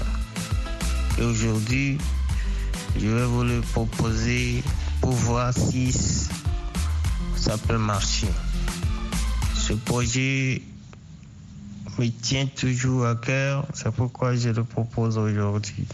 Et 1.17 1.23
aujourd'hui, 1.23 1.97
je 2.99 3.07
vais 3.07 3.25
vous 3.25 3.43
le 3.43 3.61
proposer 3.61 4.63
pour 5.01 5.11
voir 5.11 5.53
si 5.53 5.91
ça 7.35 7.57
peut 7.57 7.77
marcher. 7.77 8.27
Ce 9.55 9.73
projet 9.73 10.61
me 11.97 12.07
tient 12.09 12.47
toujours 12.47 13.05
à 13.05 13.15
cœur, 13.15 13.65
c'est 13.73 13.91
pourquoi 13.91 14.35
je 14.35 14.49
le 14.49 14.63
propose 14.63 15.17
aujourd'hui. 15.17 15.85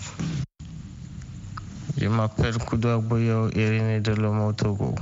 Je 1.98 2.08
m'appelle 2.08 2.58
Koudou 2.58 3.00
Boyo 3.00 3.50
Irénée 3.52 4.02
de 4.02 4.12
Lomo 4.12 4.54
Togo. 4.54 4.96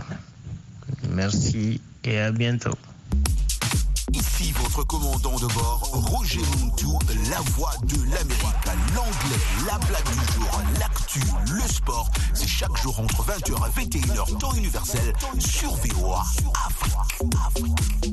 Merci 1.10 1.82
et 2.04 2.20
à 2.20 2.32
bientôt. 2.32 2.78
Votre 4.52 4.84
commandant 4.84 5.36
de 5.38 5.48
bord, 5.54 5.90
Roger 5.94 6.42
Montou, 6.60 7.00
la 7.30 7.40
voix 7.52 7.72
de 7.84 7.96
l'Amérique. 8.04 8.44
L'anglais, 8.94 9.40
la 9.66 9.78
blague 9.80 10.10
du 10.10 10.34
jour, 10.34 10.62
l'actu, 10.80 11.22
le 11.50 11.62
sport. 11.62 12.10
C'est 12.34 12.48
chaque 12.48 12.76
jour 12.78 13.00
entre 13.00 13.24
20h 13.24 13.52
et 13.52 13.86
21h, 13.86 14.38
temps 14.38 14.54
universel, 14.54 15.14
sur 15.40 15.74
VOA 15.76 16.24
Afrique. 16.68 18.13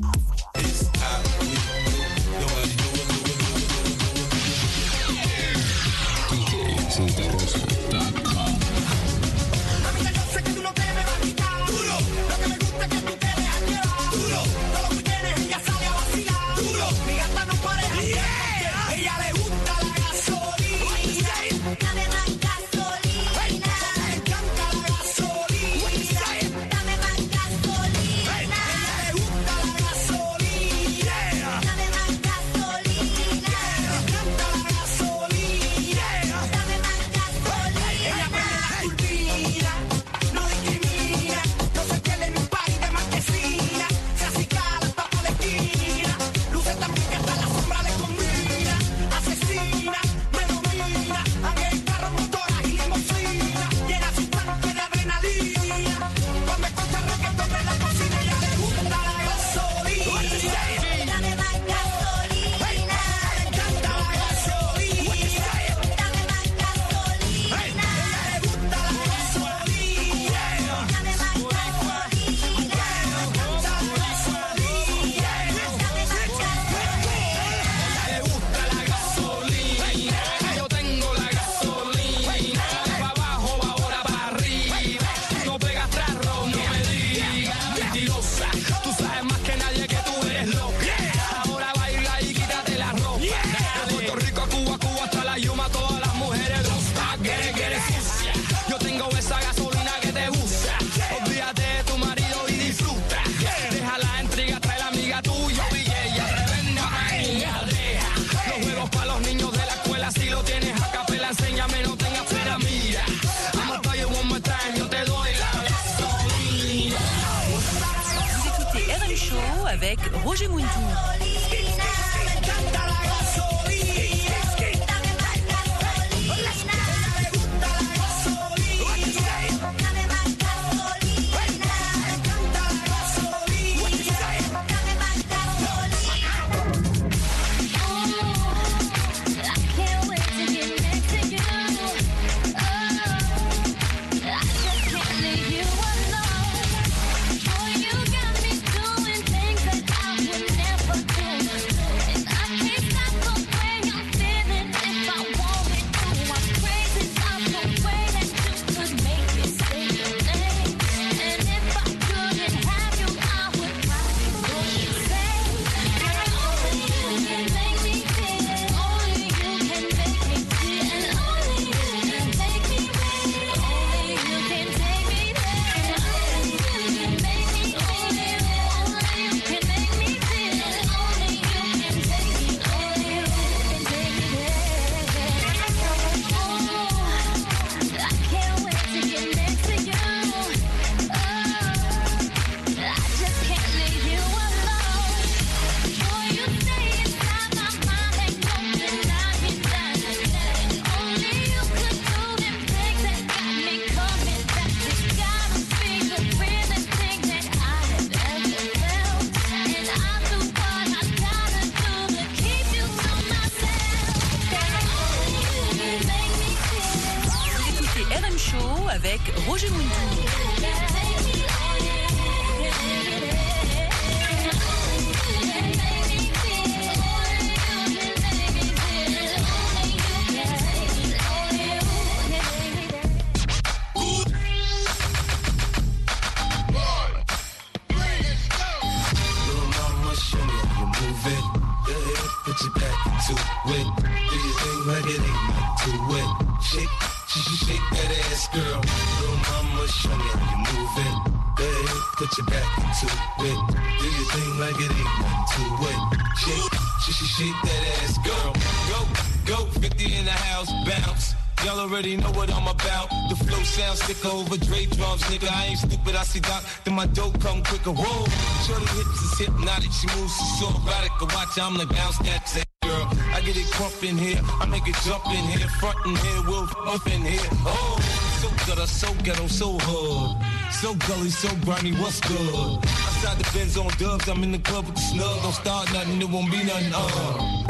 stupid, 265.81 266.15
I 266.15 266.23
see 266.23 266.39
Doc, 266.39 266.63
then 266.83 266.93
my 266.95 267.07
dope 267.07 267.39
come 267.41 267.63
quicker. 267.63 267.91
Whoa, 267.91 268.25
shorty 268.65 268.87
hips 268.95 269.21
is 269.25 269.33
hypnotic, 269.39 269.91
she 269.91 270.07
moves, 270.15 270.35
so 270.59 270.67
erotic. 270.69 271.11
I 271.21 271.25
watch, 271.33 271.57
I'm 271.57 271.75
like 271.77 271.89
bounce 271.89 272.17
that 272.19 272.65
girl. 272.83 273.07
I 273.33 273.41
get 273.41 273.57
it 273.57 273.69
crump 273.71 274.03
in 274.03 274.17
here, 274.17 274.41
I 274.61 274.65
make 274.65 274.87
it 274.87 274.95
jump 275.05 275.25
in 275.27 275.45
here, 275.53 275.67
front 275.79 275.97
in 276.05 276.15
here, 276.15 276.41
we'll 276.47 276.67
up 276.87 277.05
in 277.07 277.21
here. 277.21 277.49
Oh, 277.65 277.97
so 278.39 278.47
gutter, 278.65 278.87
so 278.87 279.13
ghetto, 279.23 279.47
so 279.47 279.77
hood. 279.79 280.37
So 280.81 280.95
gully, 280.95 281.29
so 281.29 281.49
grimy, 281.63 281.91
what's 282.01 282.19
good? 282.21 282.53
Outside 282.55 283.37
the 283.37 283.49
Benz 283.53 283.77
on 283.77 283.91
dubs, 283.99 284.27
I'm 284.27 284.43
in 284.43 284.51
the 284.51 284.59
club 284.59 284.85
with 284.85 284.95
the 284.95 285.01
snug. 285.01 285.41
Don't 285.43 285.53
start 285.53 285.93
nothing, 285.93 286.21
it 286.21 286.29
won't 286.29 286.49
be 286.51 286.63
nothing, 286.63 286.93
uh. 286.93 287.63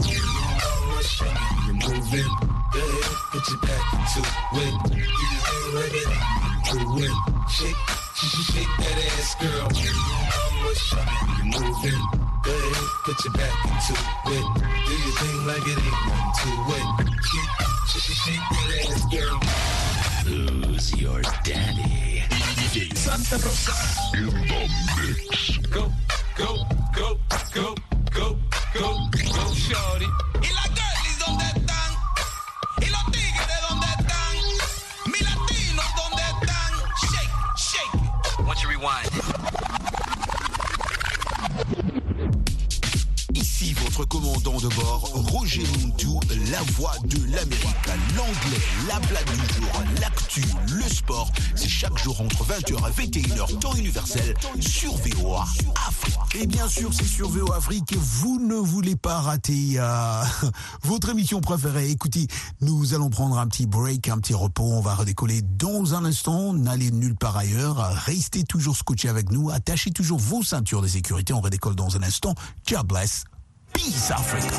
You 1.67 1.73
move 1.73 2.13
it, 2.13 2.31
go 2.71 2.79
ahead, 2.79 3.17
put 3.31 3.47
your 3.49 3.59
back 3.61 3.83
into 3.93 4.21
it. 4.63 4.73
Thing 4.87 5.73
like 5.75 5.93
it, 5.93 6.09
do 6.71 6.77
it. 7.03 7.15
Shake, 7.49 7.75
shake, 8.21 8.55
shake 8.55 8.73
that 8.77 8.97
ass, 9.17 9.35
girl. 9.41 9.67
I'ma 9.71 10.71
show 10.73 11.01
you. 11.01 11.37
You 11.37 11.59
move 11.59 11.81
go 12.43 12.51
ahead, 12.51 12.87
put 13.03 13.17
your 13.25 13.33
back 13.33 13.55
into 13.65 13.93
it. 13.93 14.45
Do 14.85 14.93
your 14.93 15.13
thing 15.19 15.37
like 15.47 15.65
it 15.65 15.79
ain't 15.81 15.99
nothing 16.07 16.31
to 16.37 16.49
it. 16.77 16.85
Shake, 17.27 18.01
shake, 18.01 18.17
shake 18.23 18.45
that 18.51 18.69
ass, 18.91 19.03
girl. 19.09 19.37
Who's 20.25 20.87
your 21.01 21.21
daddy? 21.43 22.23
DJ 22.29 22.95
Santa 22.95 23.35
Rosa 23.43 23.73
in 24.17 24.25
the 24.27 24.31
mix. 24.33 25.57
Go, 25.69 25.83
go, 26.37 26.49
go, 26.93 27.17
go, 27.53 27.75
go, 28.13 28.37
go, 28.73 28.87
go, 29.33 29.53
shorty. 29.55 30.09
¿Y 30.41 30.49
las 30.53 30.69
girlies 30.77 31.17
dónde 31.19 31.45
están? 31.45 31.57
¿Y 31.57 31.60
Once 38.51 38.63
you 38.63 38.69
rewind. 38.69 39.20
Ici 43.41 43.73
votre 43.73 44.05
commandant 44.05 44.57
de 44.57 44.67
bord, 44.75 45.09
Roger 45.31 45.63
Muntou, 45.79 46.19
la 46.51 46.61
voix 46.73 46.93
de 47.05 47.17
l'Amérique, 47.25 47.87
l'anglais, 48.15 48.61
la 48.87 48.99
blague 48.99 49.31
du 49.31 49.55
jour, 49.55 49.83
l'actu, 49.99 50.43
le 50.71 50.83
sport. 50.83 51.31
C'est 51.55 51.67
chaque 51.67 51.97
jour 51.97 52.21
entre 52.21 52.43
20h 52.43 52.73
et 52.73 53.07
21h, 53.07 53.57
temps 53.57 53.73
universel, 53.73 54.35
sur 54.59 54.95
VOA 54.97 55.43
Afrique. 55.87 56.35
Et 56.39 56.45
bien 56.45 56.67
sûr, 56.67 56.93
c'est 56.93 57.07
sur 57.07 57.29
VOA 57.29 57.57
Afrique, 57.57 57.95
vous 57.97 58.39
ne 58.39 58.55
voulez 58.55 58.95
pas 58.95 59.19
rater 59.19 59.73
euh, 59.77 60.23
votre 60.83 61.09
émission 61.09 61.41
préférée. 61.41 61.89
Écoutez, 61.89 62.27
nous 62.61 62.93
allons 62.93 63.09
prendre 63.09 63.39
un 63.39 63.47
petit 63.47 63.65
break, 63.65 64.07
un 64.07 64.19
petit 64.19 64.35
repos. 64.35 64.65
On 64.71 64.81
va 64.81 64.93
redécoller 64.93 65.41
dans 65.41 65.95
un 65.95 66.05
instant. 66.05 66.53
N'allez 66.53 66.91
nulle 66.91 67.15
part 67.15 67.37
ailleurs. 67.37 67.77
Restez 68.05 68.43
toujours 68.43 68.77
scotchés 68.77 69.09
avec 69.09 69.31
nous. 69.31 69.49
Attachez 69.49 69.89
toujours 69.89 70.19
vos 70.19 70.43
ceintures 70.43 70.83
de 70.83 70.87
sécurité. 70.87 71.33
On 71.33 71.41
redécolle 71.41 71.75
dans 71.75 71.97
un 71.97 72.03
instant. 72.03 72.35
God 72.69 72.85
bless. 72.85 73.25
Peace 73.73 74.11
Africa. 74.13 74.55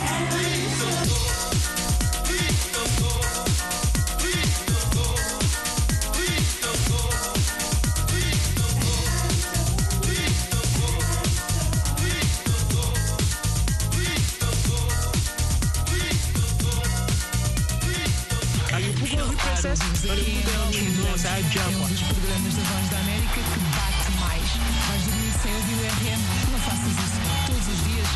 Aí 18.73 18.89
o 18.89 18.93
Google 18.95 19.29
Reprocess, 19.29 19.81
olha 20.09 20.23
o 20.23 20.25
Google, 20.25 21.11
nossa, 21.11 21.29
a 21.29 21.39
É 21.39 21.69
um 21.69 21.89
dos 21.89 22.03
programas 22.03 22.55
da 22.55 22.63
Voz 22.63 22.89
da 22.91 22.99
América 22.99 23.35
que 23.35 23.61
bate 23.77 24.11
mais. 24.19 24.49
Vais 24.89 25.03
dormir 25.05 25.33
sem 25.43 25.55
ouvir 25.55 25.75
o 25.75 25.85
RM? 25.87 26.21
Não 26.51 26.59
faças 26.59 26.93
isso. 26.93 27.21
Todos 27.47 27.69
os 27.69 27.85
dias, 27.85 28.09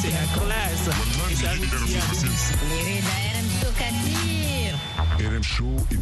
c'est 0.00 0.10
la 0.10 0.26
classe. 0.34 0.88
Et 1.30 1.34
ça, 1.34 1.50
RM 5.18 5.42
Show 5.42 5.74
sur 5.86 5.98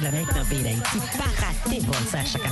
la 0.00 0.10
de 1.70 1.80
bon 1.80 1.92
chaque 2.24 2.42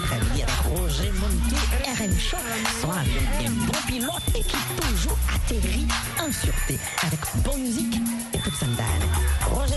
RM 1.99 2.19
Show, 2.19 2.39
sont 2.81 2.91
avec 2.91 3.39
des 3.39 3.49
bons 3.49 3.83
pilotes 3.87 4.29
et 4.35 4.43
qui 4.43 4.57
toujours 4.81 5.19
atterrit 5.35 5.87
en 6.19 6.33
sûreté. 6.33 6.79
Avec 7.03 7.21
bonne 7.45 7.61
musique. 7.63 8.01
Roger 9.51 9.77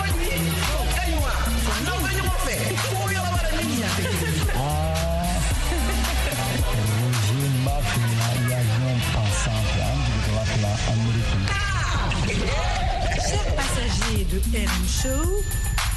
Chers 13.29 13.55
passagers 13.55 14.25
de 14.25 14.37
RM 14.37 14.87
Show, 14.87 15.43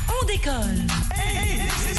on 0.09 0.27
décolle. 0.27 0.87
Is 1.91 1.99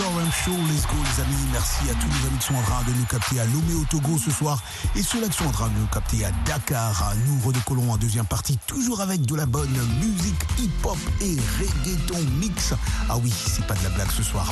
Show, 0.00 0.52
let's 0.52 0.86
go 0.86 0.94
les 0.96 1.22
amis. 1.22 1.46
Merci 1.52 1.90
à 1.90 1.94
tous 1.94 2.06
les 2.08 2.28
amis 2.28 2.38
qui 2.38 2.46
sont 2.46 2.54
en 2.54 2.62
train 2.62 2.82
de 2.84 2.92
nous 2.96 3.04
capter 3.04 3.38
à 3.38 3.44
Lomé 3.44 3.74
au 3.74 3.84
Togo 3.84 4.16
ce 4.16 4.30
soir 4.30 4.62
et 4.96 5.02
ceux-là 5.02 5.28
qui 5.28 5.36
sont 5.36 5.48
en 5.48 5.52
train 5.52 5.68
de 5.68 5.78
nous 5.78 5.86
capter 5.88 6.24
à 6.24 6.30
Dakar. 6.46 7.12
Nous 7.26 7.38
redécollons 7.46 7.90
en 7.92 7.98
deuxième 7.98 8.24
partie, 8.24 8.58
toujours 8.66 9.02
avec 9.02 9.26
de 9.26 9.34
la 9.34 9.44
bonne 9.44 9.76
musique 10.00 10.40
hip-hop 10.58 10.96
et 11.20 11.36
reggaeton 11.58 12.24
mix. 12.38 12.72
Ah 13.10 13.18
oui, 13.18 13.30
c'est 13.30 13.66
pas 13.66 13.74
de 13.74 13.82
la 13.82 13.90
blague 13.90 14.10
ce 14.10 14.22
soir. 14.22 14.50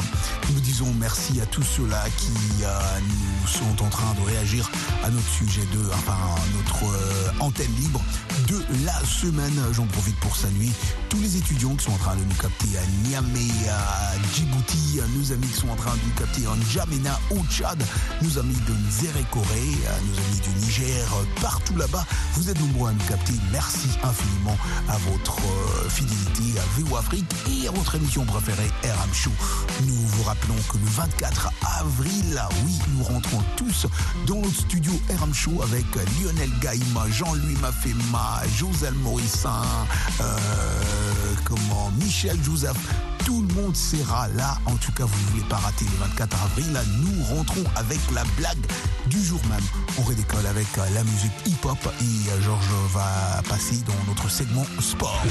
Nous 0.53 0.61
disons 0.61 0.93
merci 0.99 1.41
à 1.41 1.47
tous 1.47 1.63
ceux-là 1.63 2.05
qui 2.19 2.33
euh, 2.65 2.99
nous 3.09 3.49
sont 3.49 3.83
en 3.83 3.89
train 3.89 4.13
de 4.21 4.27
réagir 4.27 4.71
à 5.03 5.09
notre 5.09 5.29
sujet 5.31 5.65
de, 5.73 5.81
enfin, 5.95 6.13
à 6.13 6.57
notre 6.57 6.93
euh, 6.93 7.31
antenne 7.41 7.75
libre 7.77 8.03
de 8.49 8.61
la 8.85 8.99
semaine. 9.07 9.59
J'en 9.73 9.87
profite 9.87 10.17
pour 10.17 10.37
saluer 10.37 10.71
tous 11.09 11.21
les 11.21 11.37
étudiants 11.39 11.75
qui 11.77 11.85
sont 11.87 11.93
en 11.93 11.99
train 11.99 12.17
de 12.17 12.25
nous 12.25 12.35
capter 12.35 12.77
à 12.77 13.09
Niamey, 13.09 13.49
à 13.71 14.13
Djibouti, 14.35 15.01
à 15.01 15.09
nos 15.17 15.33
amis 15.39 15.47
remix 15.47 15.61
sont 15.61 15.69
en 15.69 15.77
train 15.77 15.95
de 15.95 16.19
capter 16.19 16.47
en 16.47 16.57
Jamena 16.71 17.19
au 17.31 17.39
Tchad, 17.51 17.83
nos 18.23 18.39
amis 18.39 18.57
de 18.67 18.73
Nzere 18.73 19.29
Corée, 19.31 19.47
euh, 19.87 19.99
nos 20.07 20.19
amis 20.19 20.41
du 20.41 20.65
Niger, 20.65 21.07
euh, 21.15 21.41
partout 21.41 21.77
là-bas. 21.77 22.05
Vous 22.35 22.49
êtes 22.51 22.59
nombreux 22.61 22.91
à 22.91 22.93
nous 22.93 23.05
capter. 23.09 23.33
Merci 23.53 23.89
infiniment 24.03 24.57
à 24.89 24.97
votre 25.11 25.39
euh, 25.39 25.89
fidélité 25.89 26.59
à 26.59 26.81
VO 26.81 26.97
Afrique 26.97 27.27
et 27.51 27.69
à 27.69 27.71
votre 27.71 27.95
émission 27.97 28.25
préférée 28.25 28.71
RM 28.85 29.15
Show. 29.15 29.31
Nous 29.87 29.95
vous 29.95 30.23
rappelons 30.25 30.57
que 30.71 30.79
le 30.79 30.87
24 30.87 31.51
avril, 31.81 32.43
oui, 32.65 32.79
nous 32.97 33.05
rentrons 33.05 33.43
tous 33.57 33.87
dans 34.27 34.37
notre 34.41 34.55
studio 34.61 34.93
RM 35.21 35.35
Show 35.35 35.63
avec 35.63 35.85
Lionel 36.21 36.51
Gaïma, 36.61 37.09
Jean-Louis 37.11 37.57
Mafema, 37.61 38.41
Josel 38.57 38.95
Morissin, 38.95 39.63
comment, 41.45 41.91
Michel 41.99 42.39
Joseph. 42.43 42.77
Tout 43.29 43.45
le 43.47 43.61
monde 43.61 43.77
sera 43.77 44.27
là. 44.39 44.57
En 44.65 44.75
tout 44.77 44.91
cas, 44.93 45.05
vous 45.05 45.25
ne 45.27 45.31
voulez 45.33 45.49
pas 45.51 45.59
rater 45.59 45.85
le 45.85 45.99
24 45.99 46.45
avril. 46.45 46.81
Nous 47.03 47.25
rentrons 47.25 47.63
avec 47.77 47.99
la 48.15 48.25
blague 48.39 48.65
du 49.05 49.23
jour 49.23 49.39
même. 49.51 49.61
On 49.99 50.03
redécolle 50.03 50.47
avec 50.47 50.67
euh, 50.79 50.87
la 50.95 51.05
musique 51.05 51.33
hip-hop 51.45 51.77
et 52.01 52.31
euh, 52.31 52.41
Georges 52.41 52.73
va 52.95 53.43
passer 53.47 53.83
dans 53.87 53.93
notre 54.09 54.31
segment 54.31 54.65
sport. 54.81 55.23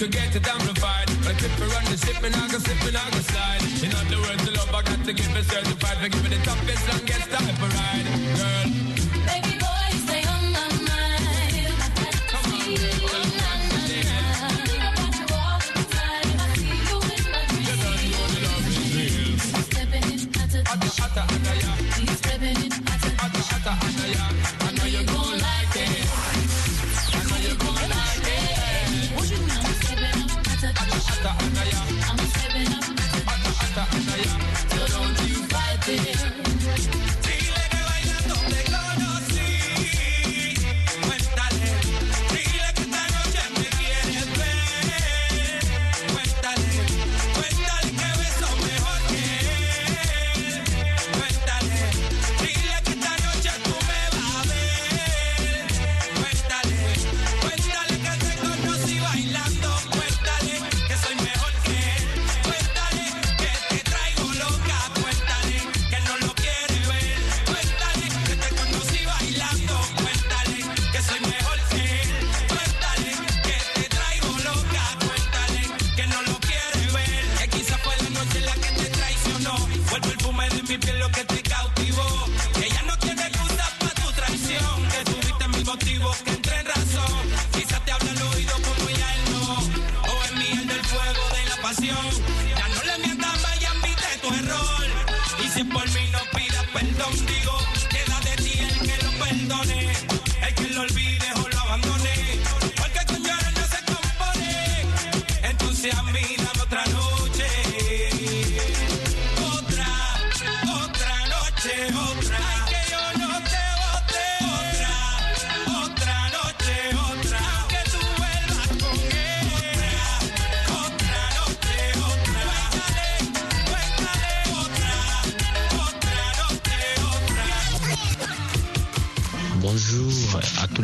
You 0.00 0.08
get 0.08 0.34
it 0.34 0.46
amplified. 0.46 1.08
I 1.26 1.32
tip 1.32 1.58
and 1.58 1.72
run 1.72 1.84
the 1.84 1.96
ship, 1.96 2.22
and 2.22 2.34
I 2.34 2.48
go 2.48 2.58
slip 2.58 2.82
and 2.82 2.96
I 2.96 3.10
go 3.10 3.18
slide. 3.18 3.62
In 3.82 3.92
other 3.94 4.18
words, 4.20 4.44
the 4.44 4.52
love 4.52 4.74
I 4.74 4.82
got 4.82 5.04
to 5.04 5.12
give 5.12 5.32
me 5.34 5.42
certified. 5.42 5.96
For 5.98 6.08
giving 6.08 6.30
the 6.30 6.40
toughest, 6.44 6.88
longest 6.88 7.30
type 7.30 7.62
of 7.62 7.74
ride. 7.74 8.06
Girl, 8.36 8.85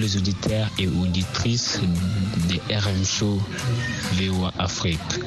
les 0.03 0.17
auditeurs 0.17 0.69
et 0.81 0.89
auditrices 0.89 1.81
de 2.49 2.57
RM 2.75 3.05
Show 3.05 3.39
VOA 4.15 4.53
Afrique. 4.59 5.22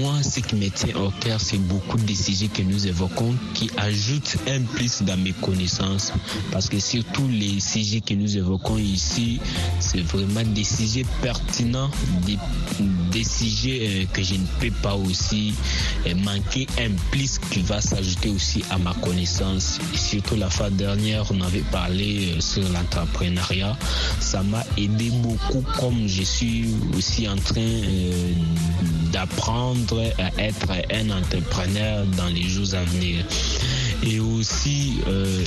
Moi, 0.00 0.22
ce 0.22 0.40
qui 0.40 0.56
me 0.56 0.68
tient 0.68 0.96
au 0.96 1.10
cœur, 1.20 1.40
c'est 1.40 1.58
beaucoup 1.58 1.98
de 1.98 2.14
sujets 2.14 2.48
que 2.48 2.62
nous 2.62 2.86
évoquons 2.86 3.34
qui 3.54 3.70
ajoutent 3.76 4.36
un 4.48 4.62
plus 4.62 5.02
dans 5.02 5.16
mes 5.16 5.32
connaissances. 5.32 6.12
Parce 6.50 6.68
que 6.68 6.80
surtout 6.80 7.28
les 7.28 7.60
sujets 7.60 8.00
que 8.00 8.14
nous 8.14 8.36
évoquons 8.36 8.78
ici, 8.78 9.40
c'est 9.78 10.00
vraiment 10.00 10.42
des 10.42 10.64
sujets 10.64 11.06
pertinents, 11.22 11.90
des, 12.26 13.24
sujets 13.24 14.06
que 14.12 14.22
je 14.22 14.34
ne 14.34 14.46
peux 14.60 14.74
pas 14.82 14.94
aussi 14.94 15.54
euh, 16.06 16.14
manquer 16.16 16.66
un 16.78 16.90
plus 17.10 17.38
qui 17.50 17.62
va 17.62 17.80
s'ajouter 17.80 18.28
aussi 18.28 18.62
à 18.70 18.78
ma 18.78 18.92
connaissance. 18.94 19.78
Et 19.94 19.96
surtout 19.96 20.36
la 20.36 20.50
fois 20.50 20.70
dernière, 20.70 21.24
on 21.30 21.40
avait 21.40 21.64
parlé 21.72 22.32
euh, 22.32 22.40
sur 22.40 22.62
l'entrepreneuriat. 22.68 23.76
Ça 24.20 24.42
m'a 24.42 24.64
aidé 24.76 25.10
beaucoup 25.10 25.64
comme 25.78 26.06
je 26.06 26.22
suis 26.22 26.66
aussi 26.96 27.28
en 27.28 27.36
train 27.36 27.60
euh, 27.60 28.32
d'apprendre 29.12 30.02
à 30.18 30.42
être 30.42 30.70
un 30.92 31.10
entrepreneur 31.10 32.04
dans 32.16 32.26
les 32.26 32.42
jours 32.42 32.74
à 32.74 32.84
venir. 32.84 33.24
Et 34.02 34.20
aussi, 34.20 35.00
euh, 35.06 35.44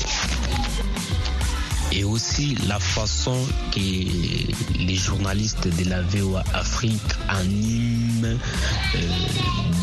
et 1.91 2.03
aussi 2.03 2.55
la 2.67 2.79
façon 2.79 3.37
que 3.71 3.79
les 3.79 4.95
journalistes 4.95 5.67
de 5.67 5.89
la 5.89 6.01
VOA 6.01 6.43
Afrique 6.53 7.01
animent 7.27 8.25
euh, 8.25 8.99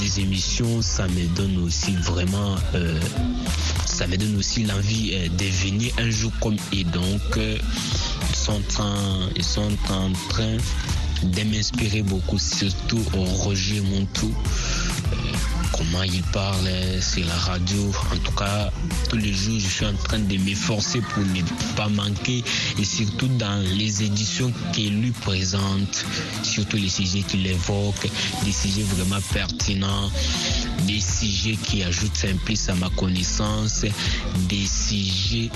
des 0.01 0.21
émissions, 0.21 0.83
ça 0.83 1.07
me 1.09 1.27
donne 1.37 1.59
aussi 1.59 1.95
vraiment, 1.97 2.57
euh, 2.75 3.01
ça 3.87 4.07
me 4.07 4.17
donne 4.17 4.37
aussi 4.37 4.65
l'envie 4.65 5.13
de 5.29 5.45
venir 5.45 5.93
un 5.99 6.11
jour 6.11 6.33
comme 6.41 6.57
et 6.73 6.85
donc 6.85 7.23
ils 7.37 8.37
sont 8.37 8.63
en, 8.79 9.29
ils 9.35 9.45
sont 9.45 9.73
en 9.91 10.13
train 10.29 10.57
de 11.23 11.43
m'inspirer 11.45 12.03
beaucoup, 12.03 12.39
surtout 12.39 13.03
Roger 13.13 13.81
Montou. 13.81 14.33
Euh, 15.13 15.17
comment 15.77 16.03
il 16.03 16.23
parle 16.25 16.69
sur 17.01 17.27
la 17.27 17.35
radio. 17.35 17.93
En 18.13 18.17
tout 18.17 18.33
cas, 18.33 18.71
tous 19.09 19.17
les 19.17 19.33
jours, 19.33 19.59
je 19.59 19.69
suis 19.69 19.87
en 19.87 19.95
train 19.95 20.19
de 20.19 20.37
m'efforcer 20.39 21.01
pour 21.01 21.23
ne 21.25 21.43
pas 21.77 21.89
manquer 21.89 22.43
et 22.79 22.85
surtout 22.85 23.29
dans 23.29 23.63
les 23.77 24.03
éditions 24.03 24.53
qu'il 24.73 25.01
lui 25.01 25.11
présente, 25.11 26.05
surtout 26.43 26.77
les 26.77 26.89
sujets 26.89 27.23
qu'il 27.23 27.47
évoque, 27.47 28.09
des 28.45 28.53
sujets 28.53 28.83
vraiment 28.83 29.21
pertinents, 29.33 30.11
des 30.87 31.01
sujets 31.01 31.57
qui 31.57 31.83
ajoutent 31.83 32.17
simplice 32.17 32.69
à 32.69 32.75
ma 32.75 32.91
connaissance, 32.91 33.85
des 34.49 34.67
sujets 34.67 35.51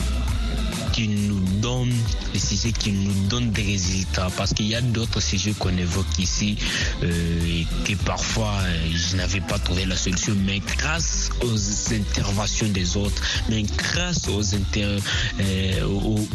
qui 0.93 1.09
nous 1.09 1.39
donnent 1.61 1.93
des 2.33 2.39
sujets 2.39 2.72
qui 2.72 2.93
nous 2.93 3.12
donnent 3.28 3.51
des 3.51 3.62
résultats. 3.62 4.28
Parce 4.37 4.53
qu'il 4.53 4.66
y 4.66 4.74
a 4.74 4.81
d'autres 4.81 5.20
sujets 5.20 5.53
qu'on 5.59 5.76
évoque 5.76 6.18
ici 6.18 6.57
euh, 7.03 7.45
et 7.45 7.66
que 7.85 7.97
parfois 8.05 8.55
euh, 8.62 8.89
je 8.95 9.16
n'avais 9.16 9.41
pas 9.41 9.59
trouvé 9.59 9.85
la 9.85 9.97
solution 9.97 10.35
mais 10.47 10.61
grâce 10.78 11.31
aux 11.43 11.93
interventions 11.93 12.68
des 12.68 12.97
autres 12.97 13.22
mais 13.49 13.62
grâce 13.62 14.26
aux, 14.28 14.55
inter- 14.55 14.99
euh, 15.41 15.85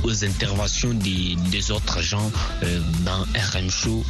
aux, 0.04 0.24
interventions 0.24 0.94
des, 0.94 1.36
autres 1.72 2.02
gens 2.02 2.32
dans 3.06 3.22
RM 3.54 3.70
Show 3.72 4.04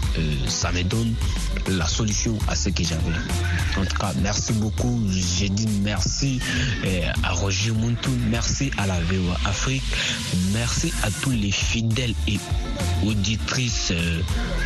ça 0.48 0.72
me 0.74 0.84
donne 0.84 1.14
la 1.70 1.88
solution 1.88 2.38
à 2.48 2.56
ce 2.56 2.70
que 2.70 2.84
j'avais. 2.84 3.14
En 3.78 3.86
tout 3.86 3.96
cas 3.98 4.12
merci 4.22 4.52
beaucoup 4.54 4.75
j'ai 5.10 5.50
dit 5.50 5.68
merci 5.84 6.40
euh, 6.86 7.12
à 7.24 7.32
Roger 7.32 7.72
Montou 7.72 8.12
merci 8.30 8.72
à 8.78 8.88
la 8.88 9.00
VOA 9.02 9.38
Afrique 9.46 9.84
Merci 10.54 10.94
à 11.04 11.12
tous 11.22 11.32
les 11.32 11.52
fidèles 11.52 12.14
et 12.28 12.40
auditrices, 13.06 13.92
euh, 13.92 14.22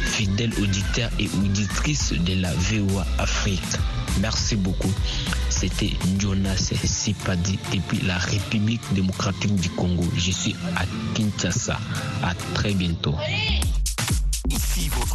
fidèles 0.05 0.53
auditeurs 0.61 1.09
et 1.19 1.27
auditrices 1.39 2.13
de 2.13 2.41
la 2.41 2.53
VOA 2.53 3.05
Afrique. 3.17 3.61
Merci 4.21 4.55
beaucoup. 4.55 4.91
C'était 5.49 5.93
Jonas 6.19 6.71
Sipadi 6.83 7.57
depuis 7.73 8.05
la 8.05 8.17
République 8.17 8.81
démocratique 8.93 9.55
du 9.55 9.69
Congo. 9.69 10.05
Je 10.15 10.31
suis 10.31 10.55
à 10.75 10.85
Kinshasa. 11.15 11.79
À 12.23 12.33
très 12.53 12.73
bientôt. 12.73 13.15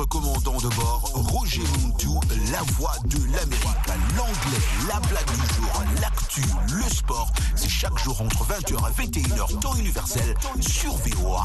Commandant 0.03 0.57
de 0.59 0.69
bord, 0.75 1.11
Roger 1.15 1.63
Montou, 1.81 2.21
la 2.51 2.63
voix 2.73 2.95
de 3.05 3.19
l'Amérique. 3.33 3.65
L'anglais, 4.17 4.59
la 4.89 4.99
blague 5.01 5.31
du 5.31 5.55
jour, 5.55 5.85
l'actu, 6.01 6.43
le 6.75 6.83
sport. 6.93 7.31
C'est 7.55 7.69
chaque 7.69 7.97
jour 7.99 8.21
entre 8.21 8.45
20h 8.45 8.73
et 8.73 9.07
21h, 9.07 9.61
temps 9.61 9.75
universel, 9.77 10.35
sur 10.61 10.95
VOA 10.97 11.45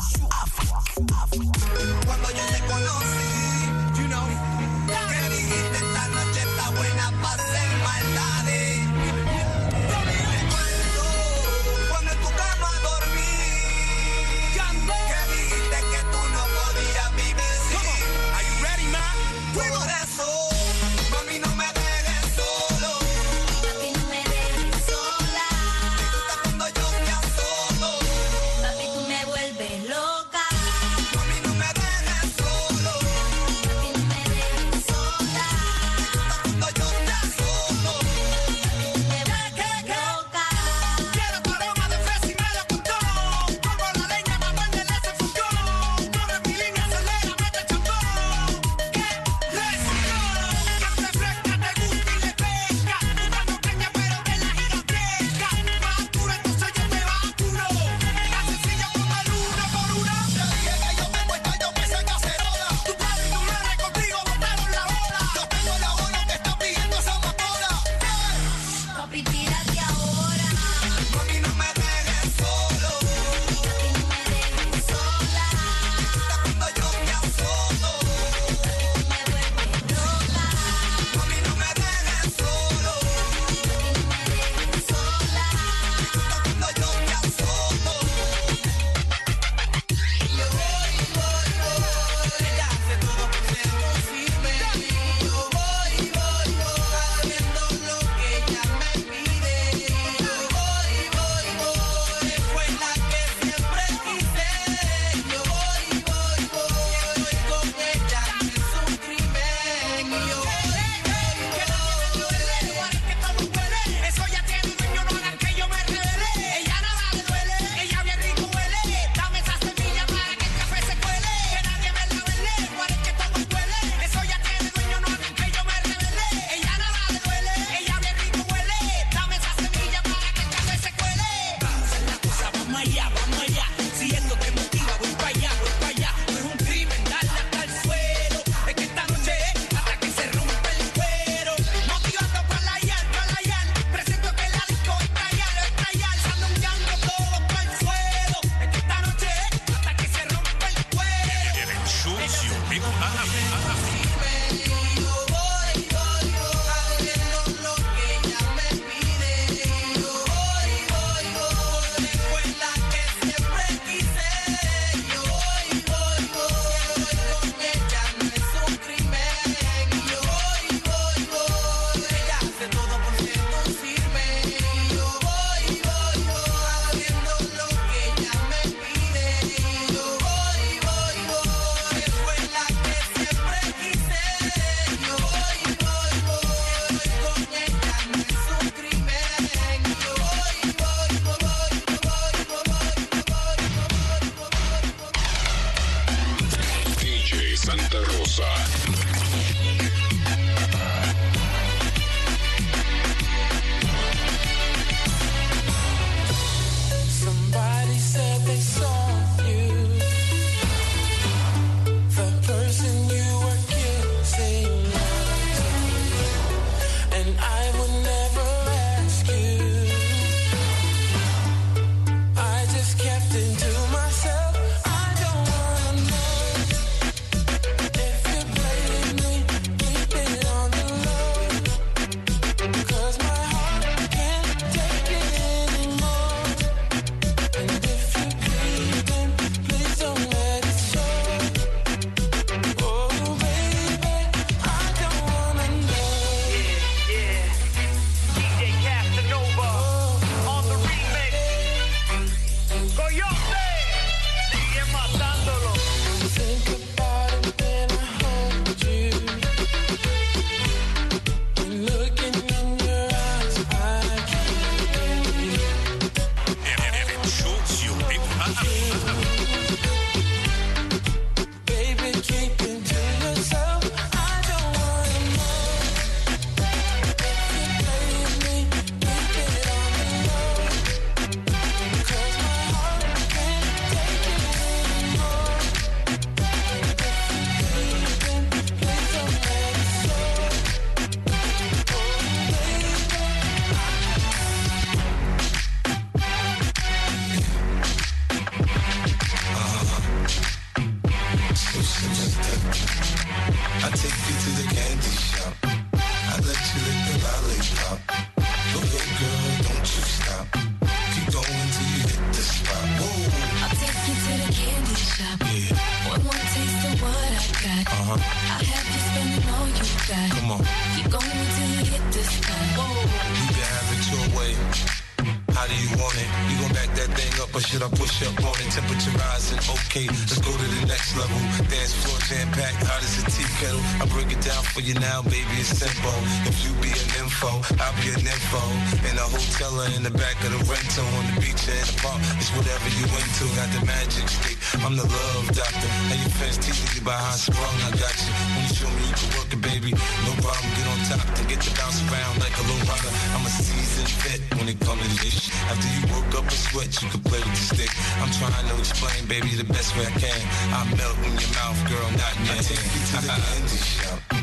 you 334.90 334.98
now, 334.98 335.22
baby, 335.22 335.62
it's 335.62 335.70
simple. 335.70 336.18
If 336.50 336.66
you 336.66 336.74
be 336.82 336.90
an 336.90 337.10
info, 337.22 337.62
I'll 337.78 337.94
be 338.02 338.10
an 338.10 338.26
info. 338.26 338.62
In 339.06 339.14
a 339.22 339.28
hotel 339.30 339.70
or 339.78 339.86
in 339.94 340.02
the 340.02 340.10
back 340.10 340.34
of 340.42 340.50
the 340.50 340.62
rental, 340.66 341.06
on 341.14 341.30
the 341.30 341.36
beach 341.38 341.62
or 341.70 341.78
in 341.78 341.86
the 341.86 341.98
park, 342.02 342.18
it's 342.42 342.50
whatever 342.58 342.90
you 342.98 343.06
into. 343.06 343.46
Got 343.54 343.70
the 343.70 343.86
magic 343.86 344.26
stick, 344.26 344.58
I'm 344.82 344.98
the 344.98 345.06
love 345.06 345.46
doctor. 345.54 345.90
Now 346.10 346.18
your 346.18 346.34
fans 346.42 346.58
teasing 346.58 346.90
you 346.98 347.06
by 347.06 347.14
how 347.14 347.38
strong 347.38 347.76
I 347.86 347.94
got 348.02 348.18
you. 348.18 348.34
When 348.34 348.62
you 348.66 348.74
show 348.74 348.90
me 348.90 349.02
you 349.06 349.14
can 349.14 349.30
work 349.38 349.50
it, 349.54 349.62
baby, 349.62 349.92
no 350.26 350.34
problem. 350.42 350.70
Get 350.74 350.88
on 350.90 351.00
top 351.06 351.22
and 351.38 351.46
get 351.46 351.62
to 351.62 351.72
bounce 351.78 352.02
around 352.10 352.36
like 352.42 352.56
a 352.58 352.66
low 352.66 352.80
rider. 352.90 353.14
I'm 353.38 353.46
a 353.46 353.52
seasoned 353.54 354.10
vet 354.26 354.42
when 354.58 354.74
it 354.74 354.80
comes 354.82 355.06
to 355.06 355.10
this. 355.22 355.54
After 355.70 355.86
you 355.86 356.02
woke 356.10 356.34
up 356.34 356.50
and 356.50 356.62
sweat, 356.66 356.90
you 356.98 357.14
can 357.14 357.22
play 357.30 357.42
with 357.46 357.54
the 357.54 357.66
stick. 357.78 357.92
I'm 358.26 358.32
trying 358.42 358.66
to 358.66 358.76
explain, 358.82 359.22
baby, 359.30 359.54
the 359.54 359.70
best 359.70 359.94
way 359.94 360.10
I 360.10 360.14
can. 360.18 360.42
I 360.74 360.82
melt 360.98 361.20
in 361.30 361.38
your 361.38 361.54
mouth, 361.62 361.78
girl, 361.86 362.10
not 362.18 362.34
in 362.42 362.50
your 362.50 362.58
I 362.58 362.64
take 362.66 362.82
you 362.90 363.02
to 363.06 363.18
the 363.22 363.30
candy 363.38 363.78
shop. 363.78 364.39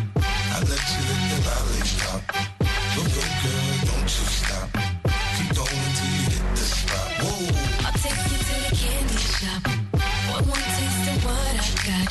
I 0.56 0.60
let 0.60 0.70
you 0.88 1.00
lick 1.04 1.20
the 1.28 1.38
lollipop. 1.44 2.22
Go, 2.96 3.02
go, 3.12 3.22
girl, 3.44 3.76
don't 3.92 4.08
you 4.08 4.24
stop. 4.40 4.68
Keep 5.36 5.52
going 5.52 5.90
till 6.00 6.12
you 6.16 6.24
hit 6.32 6.44
the 6.56 6.64
spot. 6.64 7.08
Whoa. 7.20 7.84
I'll 7.84 7.92
take 8.00 8.16
you 8.24 8.38
to 8.40 8.54
the 8.64 8.72
candy 8.72 9.20
shop. 9.36 9.62
One 10.32 10.44
more 10.48 10.64
taste 10.80 11.12
of 11.12 11.18
what 11.28 11.52
I 11.60 11.68
got. 11.84 12.08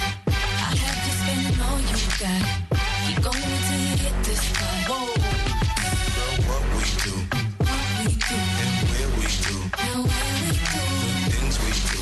I'll 0.62 0.78
have 0.78 1.00
you 1.10 1.14
spending 1.26 1.58
all 1.58 1.80
you 1.90 1.98
got. 2.22 2.46
Keep 3.10 3.18
going 3.26 3.50
till 3.66 3.82
you 3.82 3.96
hit 4.06 4.18
the 4.30 4.36
spot. 4.38 4.78
Whoa. 4.94 5.10
We 6.46 6.86
do 7.02 7.18
What 7.66 7.82
we 7.98 8.14
do, 8.30 8.38
and 8.62 8.78
where 8.94 9.10
we 9.18 9.26
do. 9.42 9.58
now 9.74 10.06
where 10.06 10.38
we 10.38 10.54
do. 10.54 10.86
The 11.18 11.34
things 11.34 11.58
we 11.66 11.72
do. 11.82 11.98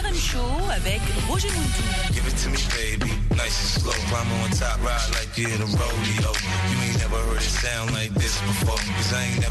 RM 0.00 0.16
Show 0.16 0.48
avec 0.72 1.00
Roger 1.28 1.52
Montou. 1.52 1.84
Give 2.14 2.26
it 2.26 2.36
to 2.40 2.48
me, 2.48 2.58
baby. 2.72 3.19
Nice 3.36 3.58
and 3.60 3.82
slow. 3.82 3.92
Climb 4.08 4.30
on 4.42 4.50
top, 4.50 4.78
ride 4.84 5.10
like 5.14 5.36
you're 5.36 5.50
a 5.50 5.66
rodeo. 5.66 6.30
You 6.70 6.76
ain't 6.86 6.98
never 6.98 7.16
heard 7.16 7.42
it 7.42 7.50
sound 7.50 7.92
like 7.92 8.14
this 8.14 8.40
before. 8.42 8.76
Cause 8.76 9.12
I 9.12 9.24
ain't 9.24 9.40
never 9.40 9.49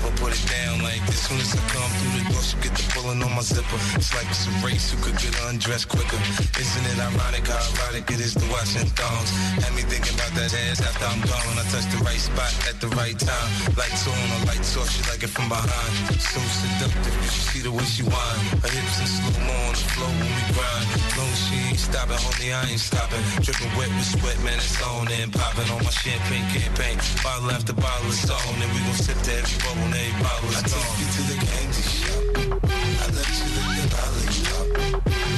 down 0.50 0.82
like 0.82 1.02
this. 1.06 1.30
Soon 1.30 1.40
as 1.40 1.54
I 1.54 1.62
come 1.70 1.92
through 2.02 2.14
the 2.18 2.24
door, 2.34 2.44
she 2.44 2.56
get 2.62 2.74
the 2.74 2.84
pulling 2.94 3.22
on 3.22 3.32
my 3.34 3.46
zipper. 3.46 3.80
It's 3.96 4.12
like 4.18 4.30
it's 4.30 4.50
a 4.50 4.54
race 4.66 4.92
who 4.92 4.98
could 5.02 5.18
get 5.22 5.34
undressed 5.48 5.90
quicker. 5.90 6.20
Isn't 6.58 6.86
it 6.90 7.00
ironic 7.00 7.46
how 7.46 7.62
it 7.94 8.20
is 8.20 8.34
to 8.36 8.46
watch 8.50 8.74
in 8.76 8.88
thongs? 8.98 9.30
Had 9.62 9.74
me 9.76 9.84
thinking 9.86 10.16
about 10.16 10.34
that 10.34 10.50
ass 10.50 10.82
after 10.82 11.06
I'm 11.06 11.22
gone. 11.22 11.58
I 11.60 11.66
touch 11.70 11.86
the 11.94 12.02
right 12.02 12.20
spot 12.20 12.52
at 12.70 12.82
the 12.82 12.90
right 12.98 13.18
time. 13.18 13.50
Lights 13.78 14.08
on 14.08 14.16
or 14.16 14.42
lights 14.50 14.78
off, 14.78 14.90
she 14.90 15.02
like 15.12 15.22
it 15.22 15.30
from 15.30 15.50
behind. 15.50 15.94
So 16.18 16.40
seductive, 16.40 17.16
see 17.32 17.62
the 17.62 17.72
way 17.72 17.86
she 17.86 18.04
whine. 18.04 18.42
Her 18.64 18.72
hips 18.72 18.98
in 19.04 19.08
slow 19.08 19.36
mo 19.46 19.56
on 19.70 19.74
the 19.76 19.86
floor 19.94 20.12
when 20.16 20.32
we 20.32 20.44
grind. 20.56 20.88
Long 21.20 21.30
as 21.30 21.42
she 21.46 21.56
ain't 21.70 21.80
stopping, 21.80 22.20
homie, 22.24 22.56
I 22.56 22.72
ain't 22.72 22.80
stopping. 22.80 23.22
Dripping 23.44 23.74
wet 23.76 23.92
with 23.92 24.08
sweat, 24.08 24.40
man, 24.42 24.58
it's 24.58 24.80
on 24.82 25.12
and 25.12 25.32
popping 25.34 25.68
on 25.70 25.84
my 25.84 25.92
champagne 25.92 26.48
campaign. 26.56 26.96
Bottle 27.22 27.52
after 27.52 27.74
bottle 27.74 28.10
is 28.10 28.24
on, 28.32 28.56
and 28.56 28.72
we 28.72 28.80
gon' 28.88 28.96
sip 28.96 29.20
to 29.28 29.32
every 29.36 29.58
bubble 29.60 29.84
and 29.92 30.00
every 30.00 30.16
bottle 30.24 30.39
I 30.42 30.62
take 30.64 30.96
you 31.00 31.08
to 31.12 31.22
the 31.28 31.36
candy 31.36 31.84
shop. 31.84 32.24
I 32.72 33.12
let 33.12 33.28
you 33.36 33.48
lick 33.60 33.76
the 33.76 33.88
lollipop. 33.92 34.72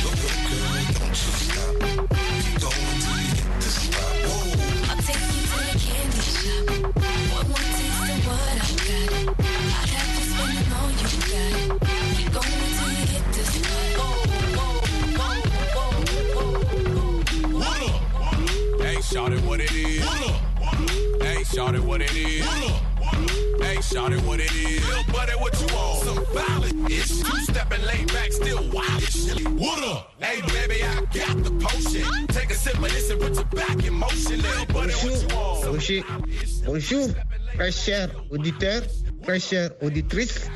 Go, 0.02 0.10
go, 0.22 0.30
girl, 0.48 0.78
don't 0.94 1.10
you 1.10 1.34
stop. 1.42 1.74
Keep 2.42 2.62
going 2.62 2.98
till 3.02 3.18
you 3.18 3.34
hit 3.34 3.50
the 3.58 3.70
spot. 3.82 4.14
Whoa. 4.30 4.54
I'll 4.92 5.02
take 5.02 5.26
you 5.26 5.42
to 5.42 5.58
the 5.58 5.76
candy 5.82 6.22
shop. 6.22 6.66
One 7.34 7.48
more 7.50 7.66
taste 7.74 7.98
of 7.98 8.20
what 8.28 8.46
I 8.46 8.70
got. 8.86 9.10
I'll 9.74 9.90
have 9.90 10.30
all 10.78 10.92
you 10.92 11.10
got. 11.42 12.46
You 12.86 13.06
hit 13.10 13.26
the 13.34 13.42
spot. 13.42 13.90
Whoa, 13.98 14.14
whoa, 14.58 14.78
whoa, 15.18 15.38
whoa, 16.36 16.54
whoa, 17.50 17.66
whoa. 17.66 18.84
Hey, 18.84 18.98
shout 19.02 19.32
it 19.34 19.42
what 19.46 19.60
it 19.62 19.72
is. 19.72 20.06
Hey, 21.22 21.44
shout 21.44 21.74
it 21.74 21.84
what 21.84 22.02
it 22.02 22.16
is. 22.16 22.46
Hey, 23.72 23.80
shout 23.80 24.12
it 24.12 24.22
what 24.24 24.42
it 24.42 24.52
is. 24.52 24.86
Little 24.86 25.14
buddy, 25.14 25.32
what 25.40 25.54
you 25.62 25.68
want? 25.74 26.04
Some 26.04 26.26
violent 26.36 26.92
ish. 26.92 27.08
Two 27.08 27.38
stepping 27.40 27.82
laid 27.86 28.08
back, 28.12 28.34
still 28.34 28.70
wild 28.70 29.02
shit. 29.02 29.48
What 29.48 29.82
up? 29.86 30.12
Hey, 30.20 30.42
baby, 30.42 30.84
I 30.84 30.96
got 31.16 31.42
the 31.42 31.52
potion. 31.52 32.28
Take 32.28 32.52
a 32.52 32.54
sip 32.54 32.76
of 32.76 32.92
this 32.92 33.10
and 33.12 33.22
put 33.22 33.34
your 33.34 33.46
back 33.46 33.82
in 33.86 33.94
motion. 33.94 34.42
Little 34.42 34.66
buddy, 34.66 34.94
what 34.94 35.22
you 35.22 35.38
want? 35.38 35.66
Roger. 35.68 36.04
Bonjour, 36.66 37.08
très 37.56 37.72
chers 37.72 38.10
auditeurs, 38.30 38.84
très 39.24 39.40
chères 39.40 39.72
auditrices. 39.82 40.50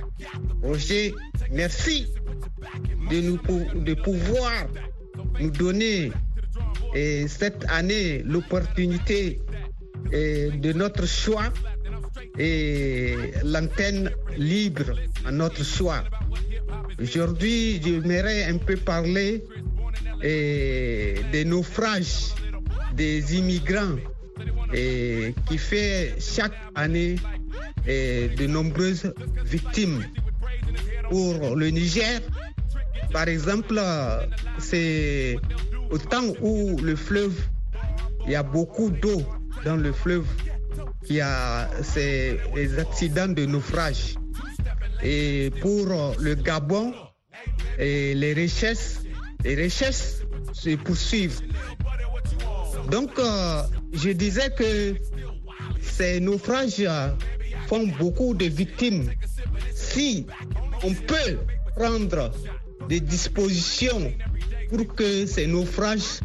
Roger, 0.61 1.13
merci 1.51 2.07
de, 3.09 3.21
nous, 3.21 3.37
de 3.81 3.93
pouvoir 3.93 4.67
nous 5.39 5.51
donner 5.51 6.11
eh, 6.93 7.29
cette 7.29 7.63
année 7.69 8.23
l'opportunité 8.23 9.39
eh, 10.11 10.51
de 10.51 10.73
notre 10.73 11.05
choix 11.05 11.53
et 12.37 13.15
l'antenne 13.43 14.11
libre 14.37 14.85
à 15.25 15.31
notre 15.31 15.63
choix. 15.63 16.03
Aujourd'hui, 17.01 17.81
j'aimerais 17.83 18.43
un 18.45 18.57
peu 18.57 18.75
parler 18.77 19.43
eh, 20.23 21.21
des 21.31 21.45
naufrages 21.45 22.33
des 22.93 23.35
immigrants 23.37 23.97
et 24.73 25.33
qui 25.47 25.57
fait 25.57 26.15
chaque 26.19 26.53
année 26.75 27.15
eh, 27.87 28.29
de 28.29 28.47
nombreuses 28.47 29.13
victimes. 29.45 30.03
Pour 31.09 31.55
le 31.55 31.69
Niger, 31.69 32.21
par 33.11 33.27
exemple, 33.27 33.79
c'est 34.59 35.37
au 35.91 35.97
temps 35.97 36.33
où 36.41 36.77
le 36.81 36.95
fleuve, 36.95 37.35
il 38.25 38.31
y 38.31 38.35
a 38.35 38.43
beaucoup 38.43 38.89
d'eau 38.89 39.21
dans 39.63 39.75
le 39.75 39.91
fleuve, 39.93 40.25
il 41.09 41.15
y 41.17 41.21
a 41.21 41.69
les 42.55 42.79
accidents 42.79 43.27
de 43.27 43.45
naufrage. 43.45 44.15
Et 45.03 45.51
pour 45.61 46.15
le 46.19 46.35
Gabon, 46.35 46.93
les 47.77 48.33
recherches, 48.33 48.99
les 49.43 49.63
recherches 49.63 50.25
se 50.53 50.75
poursuivent. 50.75 51.41
Donc, 52.89 53.17
euh, 53.17 53.61
je 53.93 54.11
disais 54.11 54.51
que 54.55 54.95
ces 55.81 56.19
naufrages 56.19 56.79
euh, 56.79 57.09
font 57.67 57.87
beaucoup 57.99 58.33
de 58.33 58.45
victimes. 58.45 59.11
Si 59.73 60.25
on 60.83 60.93
peut 60.93 61.39
prendre 61.75 62.31
des 62.87 62.99
dispositions 62.99 64.13
pour 64.69 64.93
que 64.95 65.25
ces 65.25 65.47
naufrages 65.47 66.19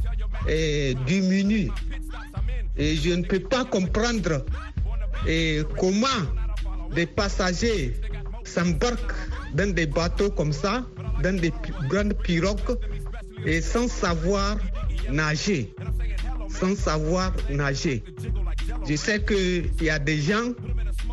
eh, 0.48 0.94
diminuent, 1.06 1.70
et 2.76 2.96
je 2.96 3.10
ne 3.10 3.24
peux 3.24 3.40
pas 3.40 3.64
comprendre 3.64 4.44
eh, 5.26 5.62
comment 5.78 6.06
des 6.94 7.06
passagers 7.06 7.94
s'embarquent 8.44 9.14
dans 9.54 9.72
des 9.72 9.86
bateaux 9.86 10.30
comme 10.30 10.52
ça, 10.52 10.84
dans 11.22 11.36
des 11.38 11.52
grandes 11.88 12.14
pirogues, 12.14 12.78
et 13.44 13.60
sans 13.60 13.88
savoir 13.88 14.56
nager 15.10 15.74
sans 16.50 16.76
savoir 16.76 17.32
nager. 17.48 18.02
Je 18.88 18.96
sais 18.96 19.22
qu'il 19.22 19.70
y 19.80 19.90
a 19.90 19.98
des 19.98 20.20
gens 20.20 20.52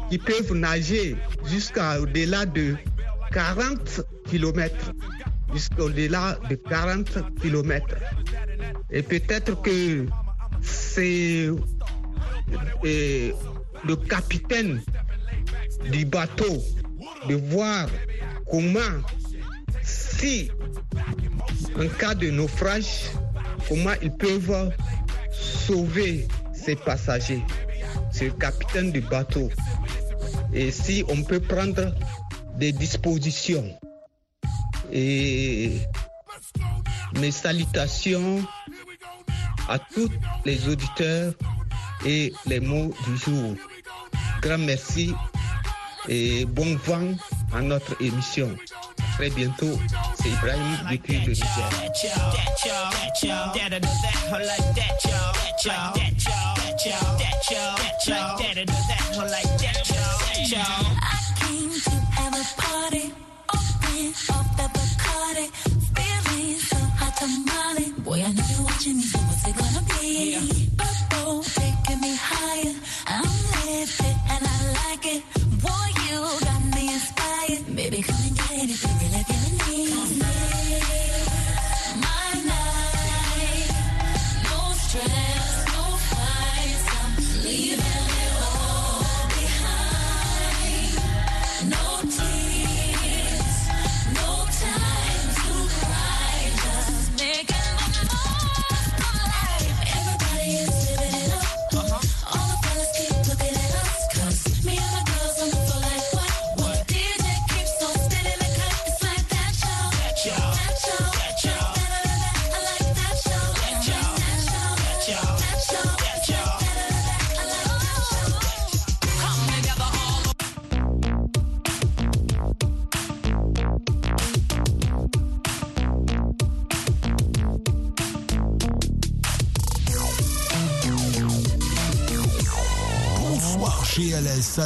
qui 0.10 0.18
peuvent 0.18 0.54
nager 0.54 1.16
jusqu'à 1.46 2.02
au-delà 2.02 2.46
de 2.46 2.76
40 3.32 4.02
km. 4.30 4.94
Jusqu'au-delà 5.54 6.38
de 6.50 6.56
40 6.56 7.40
km. 7.42 7.96
Et 8.92 9.02
peut-être 9.02 9.62
que 9.62 10.06
c'est 10.62 11.50
le 13.86 13.96
capitaine 13.96 14.82
du 15.92 16.06
bateau 16.06 16.64
de 17.28 17.36
voir 17.36 17.88
comment, 18.50 18.80
si 19.84 20.50
en 21.76 21.88
cas 22.00 22.16
de 22.16 22.30
naufrage, 22.30 23.12
comment 23.68 23.94
ils 24.02 24.12
peuvent 24.12 24.72
sauver 25.32 26.28
ces 26.54 26.76
passagers. 26.76 27.44
C'est 28.12 28.26
le 28.26 28.32
capitaine 28.32 28.92
du 28.92 29.02
bateau. 29.02 29.50
Et 30.54 30.72
si 30.72 31.04
on 31.08 31.24
peut 31.24 31.40
prendre 31.40 31.94
des 32.58 32.72
dispositions. 32.72 33.78
Et 34.92 35.80
mes 37.20 37.32
salutations 37.32 38.44
à 39.68 39.80
tous 39.80 40.10
les 40.46 40.68
auditeurs 40.68 41.34
et 42.06 42.34
les 42.46 42.60
mots 42.60 42.94
du 43.08 43.18
jour. 43.18 43.56
Grand 44.42 44.58
merci 44.60 45.14
et 46.08 46.46
bon 46.46 46.76
vent 46.86 47.14
à 47.54 47.62
notre 47.62 48.00
émission. 48.02 48.50
Très 49.16 49.30
bientôt, 49.30 49.80
c'est 50.22 50.30
Ibrahim 50.30 50.78
depuis 50.92 51.20
le 51.26 51.32
Niger. 51.34 51.70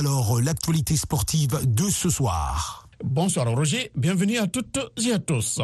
Alors, 0.01 0.41
l'actualité 0.41 0.97
sportive 0.97 1.59
de 1.63 1.87
ce 1.87 2.09
soir. 2.09 2.87
Bonsoir 3.03 3.45
Roger, 3.45 3.91
bienvenue 3.95 4.39
à 4.39 4.47
toutes 4.47 4.79
et 4.97 5.11
à 5.11 5.19
tous. 5.19 5.59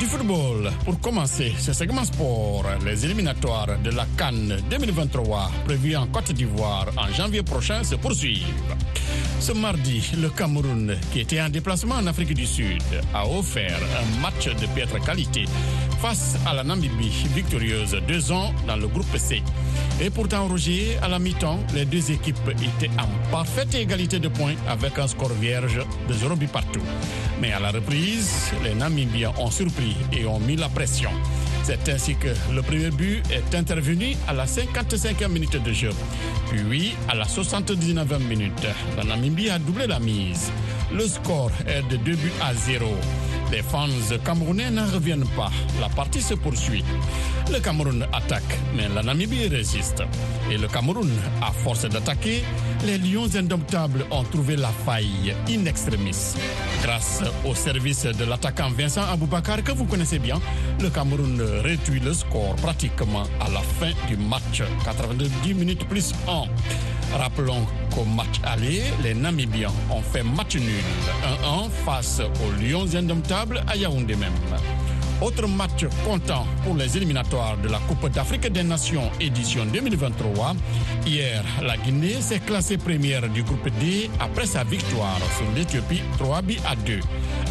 Du 0.00 0.06
football, 0.06 0.72
pour 0.86 0.98
commencer 0.98 1.52
ce 1.58 1.74
segment 1.74 2.04
sport, 2.04 2.64
les 2.86 3.04
éliminatoires 3.04 3.78
de 3.84 3.90
la 3.90 4.06
Cannes 4.16 4.56
2023 4.70 5.50
prévus 5.66 5.94
en 5.94 6.06
Côte 6.06 6.32
d'Ivoire 6.32 6.86
en 6.96 7.12
janvier 7.12 7.42
prochain 7.42 7.84
se 7.84 7.96
poursuivent. 7.96 8.46
Ce 9.40 9.52
mardi, 9.52 10.10
le 10.16 10.30
Cameroun, 10.30 10.96
qui 11.12 11.20
était 11.20 11.42
en 11.42 11.50
déplacement 11.50 11.96
en 11.96 12.06
Afrique 12.06 12.32
du 12.32 12.46
Sud, 12.46 12.82
a 13.12 13.28
offert 13.28 13.78
un 14.00 14.20
match 14.22 14.46
de 14.46 14.66
piètre 14.74 15.04
qualité 15.04 15.44
face 16.00 16.36
à 16.46 16.54
la 16.54 16.64
Namibie, 16.64 17.26
victorieuse 17.34 17.94
2 18.08 18.32
ans 18.32 18.54
dans 18.66 18.76
le 18.76 18.88
groupe 18.88 19.16
C. 19.18 19.42
Et 19.98 20.10
pourtant, 20.10 20.46
Roger, 20.46 20.98
à 21.02 21.08
la 21.08 21.18
mi-temps, 21.18 21.58
les 21.74 21.86
deux 21.86 22.10
équipes 22.10 22.50
étaient 22.62 22.90
en 23.00 23.30
parfaite 23.30 23.74
égalité 23.74 24.18
de 24.18 24.28
points 24.28 24.54
avec 24.68 24.98
un 24.98 25.08
score 25.08 25.32
vierge 25.32 25.80
de 26.06 26.12
0 26.12 26.36
but 26.36 26.50
partout. 26.52 26.82
Mais 27.40 27.52
à 27.52 27.60
la 27.60 27.70
reprise, 27.70 28.52
les 28.62 28.74
Namibiens 28.74 29.32
ont 29.38 29.50
surpris 29.50 29.96
et 30.12 30.26
ont 30.26 30.38
mis 30.38 30.56
la 30.56 30.68
pression. 30.68 31.10
C'est 31.62 31.88
ainsi 31.88 32.14
que 32.14 32.28
le 32.54 32.60
premier 32.60 32.90
but 32.90 33.22
est 33.30 33.54
intervenu 33.56 34.16
à 34.28 34.34
la 34.34 34.44
55e 34.44 35.28
minute 35.28 35.62
de 35.62 35.72
jeu. 35.72 35.90
Puis, 36.50 36.94
à 37.08 37.14
la 37.14 37.24
79e 37.24 38.18
minute, 38.18 38.66
la 38.98 39.02
Namibie 39.02 39.48
a 39.48 39.58
doublé 39.58 39.86
la 39.86 39.98
mise. 39.98 40.52
Le 40.92 41.08
score 41.08 41.50
est 41.66 41.82
de 41.90 41.96
2 41.96 42.16
buts 42.16 42.32
à 42.42 42.54
0. 42.54 42.86
Les 43.52 43.62
fans 43.62 43.88
camerounais 44.24 44.70
n'en 44.70 44.86
reviennent 44.86 45.28
pas. 45.36 45.50
La 45.80 45.88
partie 45.88 46.20
se 46.20 46.34
poursuit. 46.34 46.84
Le 47.52 47.60
Cameroun 47.60 48.04
attaque, 48.12 48.58
mais 48.74 48.88
la 48.88 49.02
Namibie 49.02 49.46
résiste. 49.46 50.02
Et 50.50 50.58
le 50.58 50.66
Cameroun, 50.66 51.10
à 51.40 51.52
force 51.52 51.88
d'attaquer, 51.88 52.42
les 52.84 52.98
Lions 52.98 53.28
indomptables 53.36 54.04
ont 54.10 54.24
trouvé 54.24 54.56
la 54.56 54.70
faille 54.84 55.34
in 55.48 55.64
extremis. 55.66 56.34
Grâce 56.82 57.22
au 57.44 57.54
service 57.54 58.02
de 58.04 58.24
l'attaquant 58.24 58.70
Vincent 58.70 59.04
Aboubakar 59.12 59.62
que 59.62 59.72
vous 59.72 59.84
connaissez 59.84 60.18
bien, 60.18 60.40
le 60.80 60.90
Cameroun 60.90 61.40
réduit 61.62 62.00
le 62.00 62.14
score 62.14 62.56
pratiquement 62.56 63.24
à 63.40 63.48
la 63.50 63.60
fin 63.60 63.92
du 64.08 64.16
match. 64.16 64.62
90 64.84 65.54
minutes 65.54 65.86
plus 65.88 66.12
1. 66.28 66.44
Rappelons 67.12 67.66
qu'au 67.94 68.04
match 68.04 68.40
aller, 68.44 68.82
les 69.02 69.14
Namibiens 69.14 69.72
ont 69.90 70.02
fait 70.02 70.22
match 70.22 70.56
nul 70.56 70.84
1-1 71.44 71.70
face 71.84 72.20
aux 72.20 72.62
Lions 72.62 72.94
indomptables 72.94 73.62
à 73.66 73.76
Yaoundé 73.76 74.16
même. 74.16 74.32
Autre 75.22 75.48
match 75.48 75.86
comptant 76.04 76.46
pour 76.62 76.74
les 76.74 76.94
éliminatoires 76.94 77.56
de 77.56 77.68
la 77.68 77.78
Coupe 77.88 78.10
d'Afrique 78.10 78.52
des 78.52 78.62
Nations 78.62 79.10
édition 79.18 79.64
2023. 79.64 80.54
Hier, 81.06 81.42
la 81.62 81.78
Guinée 81.78 82.20
s'est 82.20 82.40
classée 82.40 82.76
première 82.76 83.26
du 83.30 83.42
groupe 83.42 83.70
D 83.80 84.10
après 84.20 84.44
sa 84.44 84.62
victoire 84.64 85.18
sur 85.38 85.50
l'Éthiopie 85.56 86.02
3 86.18 86.42
buts 86.42 86.58
à 86.68 86.76
2. 86.76 87.00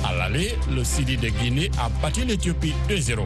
À 0.08 0.14
l'aller, 0.14 0.56
le 0.76 0.84
Sidi 0.84 1.18
de 1.18 1.30
Guinée 1.30 1.72
a 1.80 1.90
battu 2.04 2.24
l'Éthiopie 2.24 2.74
2-0. 2.88 3.26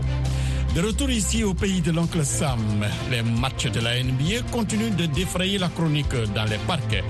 De 0.75 0.81
retour 0.81 1.09
ici 1.09 1.43
au 1.43 1.53
pays 1.53 1.81
de 1.81 1.91
l'oncle 1.91 2.23
Sam, 2.23 2.85
les 3.09 3.23
matchs 3.23 3.67
de 3.67 3.79
la 3.79 4.01
NBA 4.03 4.43
continuent 4.51 4.95
de 4.95 5.07
défrayer 5.07 5.57
la 5.57 5.67
chronique 5.67 6.15
dans 6.35 6.45
les 6.45 6.59
parcs. 6.67 7.03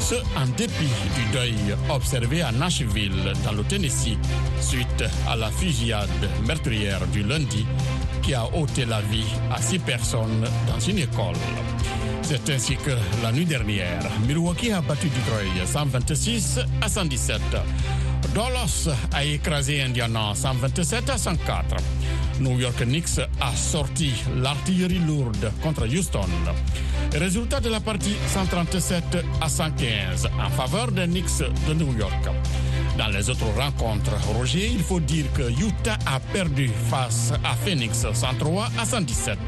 Ce 0.00 0.14
en 0.36 0.46
dépit 0.56 0.88
du 1.14 1.24
deuil 1.32 1.54
observé 1.90 2.42
à 2.42 2.50
Nashville, 2.52 3.32
dans 3.44 3.52
le 3.52 3.64
Tennessee, 3.64 4.16
suite 4.60 5.04
à 5.28 5.36
la 5.36 5.50
fusillade 5.50 6.08
meurtrière 6.46 7.06
du 7.08 7.22
lundi 7.22 7.66
qui 8.22 8.32
a 8.34 8.46
ôté 8.54 8.86
la 8.86 9.02
vie 9.02 9.26
à 9.52 9.60
six 9.60 9.78
personnes 9.78 10.44
dans 10.66 10.80
une 10.80 10.98
école. 10.98 11.36
C'est 12.22 12.48
ainsi 12.50 12.76
que 12.76 12.92
la 13.22 13.30
nuit 13.30 13.44
dernière, 13.44 14.02
Milwaukee 14.26 14.72
a 14.72 14.80
battu 14.80 15.08
Detroit 15.08 15.66
126 15.66 16.60
à 16.80 16.88
117. 16.88 17.40
Dallas 18.34 18.88
a 19.12 19.24
écrasé 19.24 19.82
Indiana 19.82 20.32
127 20.34 21.10
à 21.10 21.18
104. 21.18 21.76
New 22.40 22.58
York 22.58 22.84
Knicks 22.84 23.18
a 23.40 23.54
sorti 23.54 24.12
l'artillerie 24.36 25.00
lourde 25.06 25.52
contre 25.62 25.86
Houston. 25.86 26.28
Résultat 27.12 27.60
de 27.60 27.68
la 27.68 27.80
partie 27.80 28.16
137 28.28 29.24
à 29.40 29.48
115 29.48 30.28
en 30.38 30.50
faveur 30.50 30.92
des 30.92 31.06
Knicks 31.06 31.42
de 31.68 31.74
New 31.74 31.96
York. 31.98 32.28
Dans 32.98 33.08
les 33.08 33.30
autres 33.30 33.46
rencontres, 33.56 34.12
Roger, 34.34 34.70
il 34.72 34.80
faut 34.82 35.00
dire 35.00 35.24
que 35.32 35.50
Utah 35.50 35.98
a 36.06 36.20
perdu 36.20 36.70
face 36.90 37.32
à 37.44 37.54
Phoenix 37.54 38.06
103 38.12 38.68
à 38.78 38.84
117. 38.84 39.38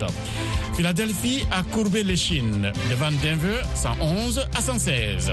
Philadelphie 0.75 1.45
a 1.51 1.63
courbé 1.63 2.05
les 2.05 2.17
chines 2.17 2.73
devant 2.91 3.11
Denver 3.23 3.61
111 3.75 4.47
à 4.57 4.61
116. 4.61 5.33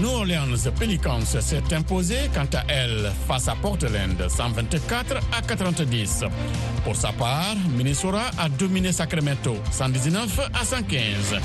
New 0.00 0.10
Orleans 0.10 0.70
Pelicans 0.78 1.24
s'est 1.24 1.72
imposé 1.72 2.16
quant 2.34 2.48
à 2.54 2.64
elle 2.68 3.10
face 3.26 3.48
à 3.48 3.54
Portland 3.54 4.28
124 4.28 5.16
à 5.32 5.40
90. 5.40 6.24
Pour 6.84 6.94
sa 6.94 7.12
part, 7.12 7.56
Minnesota 7.74 8.30
a 8.38 8.48
dominé 8.50 8.92
Sacramento 8.92 9.56
119 9.70 10.50
à 10.52 10.64
115. 10.64 11.36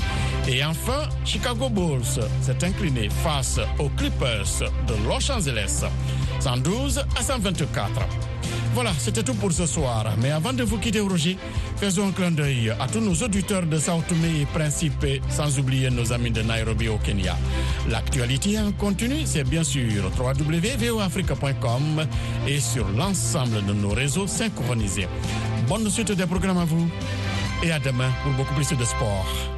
Et 0.48 0.62
enfin, 0.64 1.08
Chicago 1.24 1.70
Bulls 1.70 2.20
s'est 2.42 2.64
incliné 2.64 3.08
face 3.08 3.58
aux 3.78 3.88
Clippers 3.88 4.70
de 4.86 4.94
Los 5.08 5.30
Angeles 5.30 5.84
112 6.40 6.98
à 7.18 7.22
124. 7.22 8.31
Voilà, 8.74 8.92
c'était 8.98 9.22
tout 9.22 9.34
pour 9.34 9.52
ce 9.52 9.66
soir. 9.66 10.06
Mais 10.20 10.30
avant 10.30 10.52
de 10.52 10.62
vous 10.62 10.78
quitter, 10.78 11.00
Roger, 11.00 11.36
faisons 11.76 12.08
un 12.08 12.12
clin 12.12 12.30
d'œil 12.30 12.70
à 12.70 12.86
tous 12.90 13.00
nos 13.00 13.14
auditeurs 13.14 13.66
de 13.66 13.78
Sao 13.78 14.02
Tomé 14.08 14.42
et 14.42 14.46
Principe, 14.46 15.06
sans 15.28 15.58
oublier 15.58 15.90
nos 15.90 16.12
amis 16.12 16.30
de 16.30 16.42
Nairobi 16.42 16.88
au 16.88 16.98
Kenya. 16.98 17.36
L'actualité 17.90 18.58
en 18.58 18.72
continu, 18.72 19.16
c'est 19.24 19.44
bien 19.44 19.64
sûr 19.64 20.10
www.voafrica.com 20.18 22.06
et 22.46 22.60
sur 22.60 22.88
l'ensemble 22.88 23.64
de 23.66 23.72
nos 23.72 23.90
réseaux 23.90 24.26
synchronisés. 24.26 25.08
Bonne 25.68 25.88
suite 25.90 26.12
des 26.12 26.26
programmes 26.26 26.58
à 26.58 26.64
vous 26.64 26.88
et 27.62 27.72
à 27.72 27.78
demain 27.78 28.10
pour 28.22 28.32
beaucoup 28.32 28.54
plus 28.54 28.76
de 28.76 28.84
sport. 28.84 29.51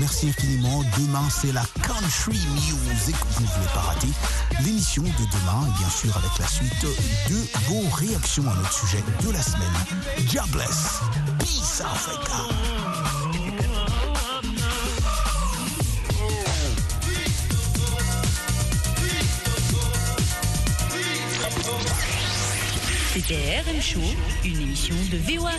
Merci 0.00 0.28
infiniment. 0.28 0.82
Demain, 0.98 1.26
c'est 1.30 1.52
la 1.52 1.64
Country 1.82 2.38
Music. 2.52 3.16
Vous 3.30 3.42
ne 3.42 3.48
voulez 3.48 3.66
pas 3.72 3.80
rater 3.80 4.08
l'émission 4.62 5.02
de 5.02 5.08
demain, 5.08 5.66
bien 5.78 5.88
sûr, 5.88 6.14
avec 6.16 6.38
la 6.38 6.46
suite 6.46 6.82
de 6.82 7.36
vos 7.68 7.88
réactions 7.96 8.42
à 8.42 8.54
notre 8.54 8.72
sujet 8.72 9.02
de 9.22 9.30
la 9.32 9.42
semaine. 9.42 9.72
Jobless. 10.28 11.00
Peace 11.38 11.82
Africa. 11.84 12.34
C'était 23.14 23.60
RM 23.60 23.80
Show, 23.80 24.00
une 24.44 24.60
émission 24.60 24.96
de 25.10 25.18
VOA 25.18 25.52